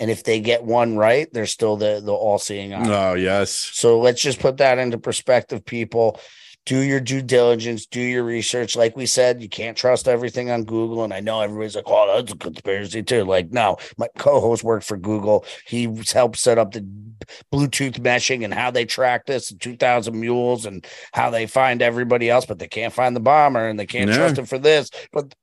[0.00, 3.10] And if they get one right, they're still the, the all seeing eye.
[3.10, 3.52] Oh, yes.
[3.52, 6.18] So let's just put that into perspective, people.
[6.66, 8.74] Do your due diligence, do your research.
[8.74, 11.04] Like we said, you can't trust everything on Google.
[11.04, 13.24] And I know everybody's like, oh, that's a conspiracy too.
[13.24, 15.44] Like, no, my co host worked for Google.
[15.66, 16.80] He helped set up the
[17.52, 22.46] Bluetooth meshing and how they track this, 2,000 mules, and how they find everybody else,
[22.46, 24.16] but they can't find the bomber and they can't Yeah.
[24.16, 24.90] trust him for this.
[25.12, 25.34] But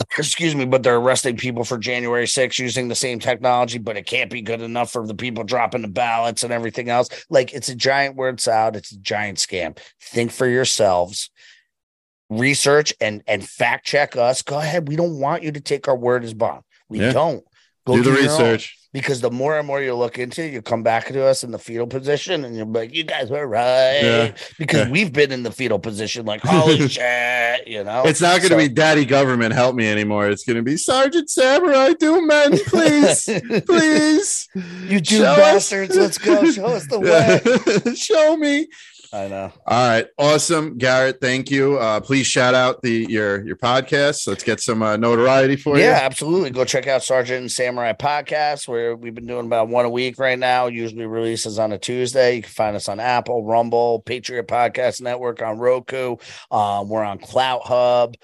[0.18, 4.06] excuse me, but they're arresting people for January 6th using the same technology, but it
[4.06, 7.08] can't be good enough for the people dropping the ballots and everything else.
[7.30, 9.78] Like it's a giant word salad, it's a giant scam.
[10.00, 11.30] Think for yourselves.
[12.30, 14.42] Research and and fact check us.
[14.42, 14.86] Go ahead.
[14.86, 16.62] We don't want you to take our word as bond.
[16.88, 17.12] We Yeah.
[17.12, 17.44] don't.
[17.86, 18.77] Go Do the your own research.
[18.92, 21.50] Because the more and more you look into it, you come back to us in
[21.50, 24.00] the fetal position and you're like, you guys were right.
[24.02, 24.34] Yeah.
[24.58, 24.90] Because Yeah.
[24.90, 28.02] we've been in the fetal position, like, holy shit, you know?
[28.06, 30.28] It's not going to So- be Daddy Government help me anymore.
[30.30, 33.24] It's going to be Sergeant Samurai Do Men, please,
[33.66, 34.48] please.
[34.86, 35.36] You do Show us.
[35.38, 35.96] bastards.
[35.96, 36.50] Let's go.
[36.50, 37.00] Show us the
[37.86, 37.94] way.
[37.94, 38.68] Show me.
[39.12, 39.50] I know.
[39.66, 41.18] All right, awesome, Garrett.
[41.20, 41.78] Thank you.
[41.78, 44.26] Uh, please shout out the your your podcast.
[44.28, 45.90] Let's get some uh, notoriety for Yeah, you.
[45.90, 46.50] Yeah, absolutely.
[46.50, 50.18] Go check out Sergeant and Samurai podcast, where we've been doing about one a week
[50.18, 50.66] right now.
[50.66, 52.36] Usually releases on a Tuesday.
[52.36, 56.16] You can find us on Apple, Rumble, Patriot Podcast Network, on Roku.
[56.50, 58.14] Um, we're on Clout Hub.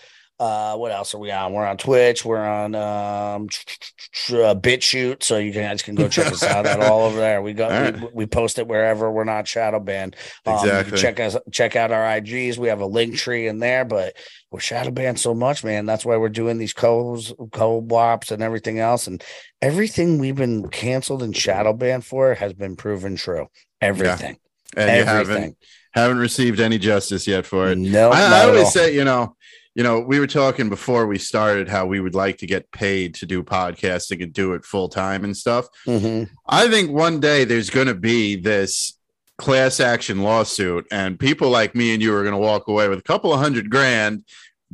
[0.40, 1.52] Uh, what else are we on?
[1.52, 2.24] We're on Twitch.
[2.24, 7.02] We're on um, uh, BitChute, so you guys can go check us out at all
[7.02, 7.40] over there.
[7.40, 10.16] We go, All we, we post it wherever we're not shadow banned.
[10.44, 10.98] Um, Exactly.
[10.98, 12.58] check us, check out our IGs.
[12.58, 14.16] We have a link tree in there, but
[14.50, 15.86] we're shadow banned so much, man.
[15.86, 17.16] That's why we're doing these co
[17.52, 19.06] co-wops and everything else.
[19.06, 19.22] And
[19.62, 23.46] everything we've been canceled and shadow banned for has been proven true.
[23.80, 24.38] Everything.
[24.76, 25.56] and you haven't
[25.92, 27.78] haven't received any justice yet for it.
[27.78, 29.36] No, I, I always say, you know,
[29.74, 33.14] you know, we were talking before we started how we would like to get paid
[33.16, 35.66] to do podcasting and do it full time and stuff.
[35.86, 36.28] Mhm.
[36.48, 38.96] I think one day there's going to be this
[39.36, 43.00] class action lawsuit, and people like me and you are going to walk away with
[43.00, 44.22] a couple of hundred grand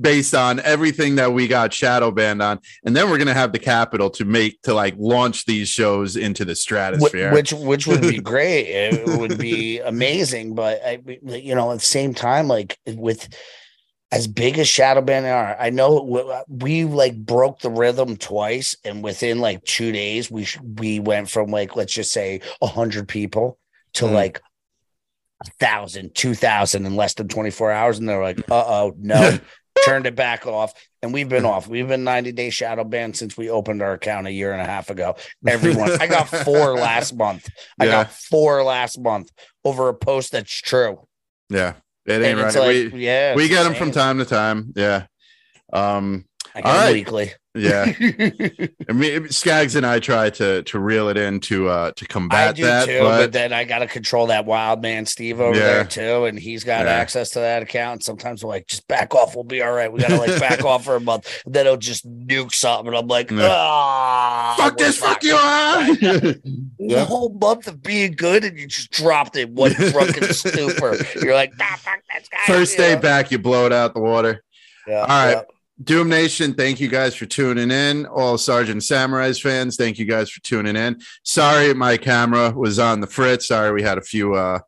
[0.01, 3.53] based on everything that we got shadow banned on, and then we're going to have
[3.53, 7.33] the capital to make to like launch these shows into the stratosphere.
[7.33, 8.67] which which would be great.
[8.67, 13.29] It would be amazing, but I, you know, at the same time, like with
[14.13, 19.03] as big as Shadowban are, I know we, we like broke the rhythm twice, and
[19.05, 23.07] within like two days, we sh- we went from like let's just say a hundred
[23.09, 23.59] people
[23.95, 24.13] to Mm.
[24.13, 24.41] like
[25.45, 28.95] a thousand, two thousand in less than twenty four hours, and they're like, uh oh,
[28.99, 29.39] no.
[29.87, 31.67] Turned it back off, and we've been off.
[31.67, 34.65] We've been 90 day shadow banned since we opened our account a year and a
[34.67, 35.15] half ago.
[35.47, 37.49] Everyone, I got four last month.
[37.79, 37.91] I Yeah.
[37.93, 39.31] got four last month
[39.65, 41.07] over a post that's true.
[41.49, 41.75] yeah,
[42.07, 42.55] it ain't right.
[42.55, 44.73] like, we yeah, we get them from time to time.
[44.77, 45.07] Yeah.
[45.73, 46.25] Um.
[46.55, 46.93] I All right.
[46.93, 47.33] weekly.
[47.55, 47.93] Yeah.
[48.89, 52.07] I mean, Skaggs and I try to to reel it in to uh to I
[52.07, 55.41] combat do that, too, but, but, then I got to control that wild man Steve
[55.41, 55.65] over Yeah.
[55.67, 56.93] there too, and he's got Yeah.
[56.93, 57.93] access to that account.
[57.95, 59.93] And sometimes we're like, just back off, we'll be all right.
[59.93, 61.43] We got to like back off for a month.
[61.45, 63.49] And then he'll just nuke something, and I'm like, Yeah.
[63.51, 65.35] ah, fuck this, fuck you.
[65.37, 65.87] ah!
[66.79, 70.97] The whole month of being good, and you just dropped it one drunken stupor.
[71.21, 72.39] You're like, ah, fuck that guy.
[72.53, 73.01] First day know?
[73.01, 74.43] back, you blow it out the water.
[74.89, 75.45] Yeah, All right.
[75.83, 78.05] Doom Nation, thank you guys for tuning in.
[78.07, 81.01] All Sergeant Samurai's fans, thank you guys for tuning in.
[81.22, 83.49] Sorry, my camera was on the fritz.
[83.49, 84.61] Sorry, we had a few uh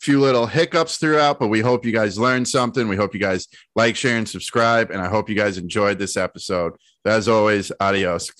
[0.00, 2.86] few little hiccups throughout, but we hope you guys learned something.
[2.86, 4.90] We hope you guys like, share, and subscribe.
[4.90, 6.74] And I hope you guys enjoyed this episode.
[7.04, 8.30] As always, adios.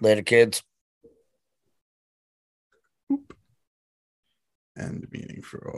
[0.00, 0.62] Later, kids.
[4.78, 5.70] End meeting for all.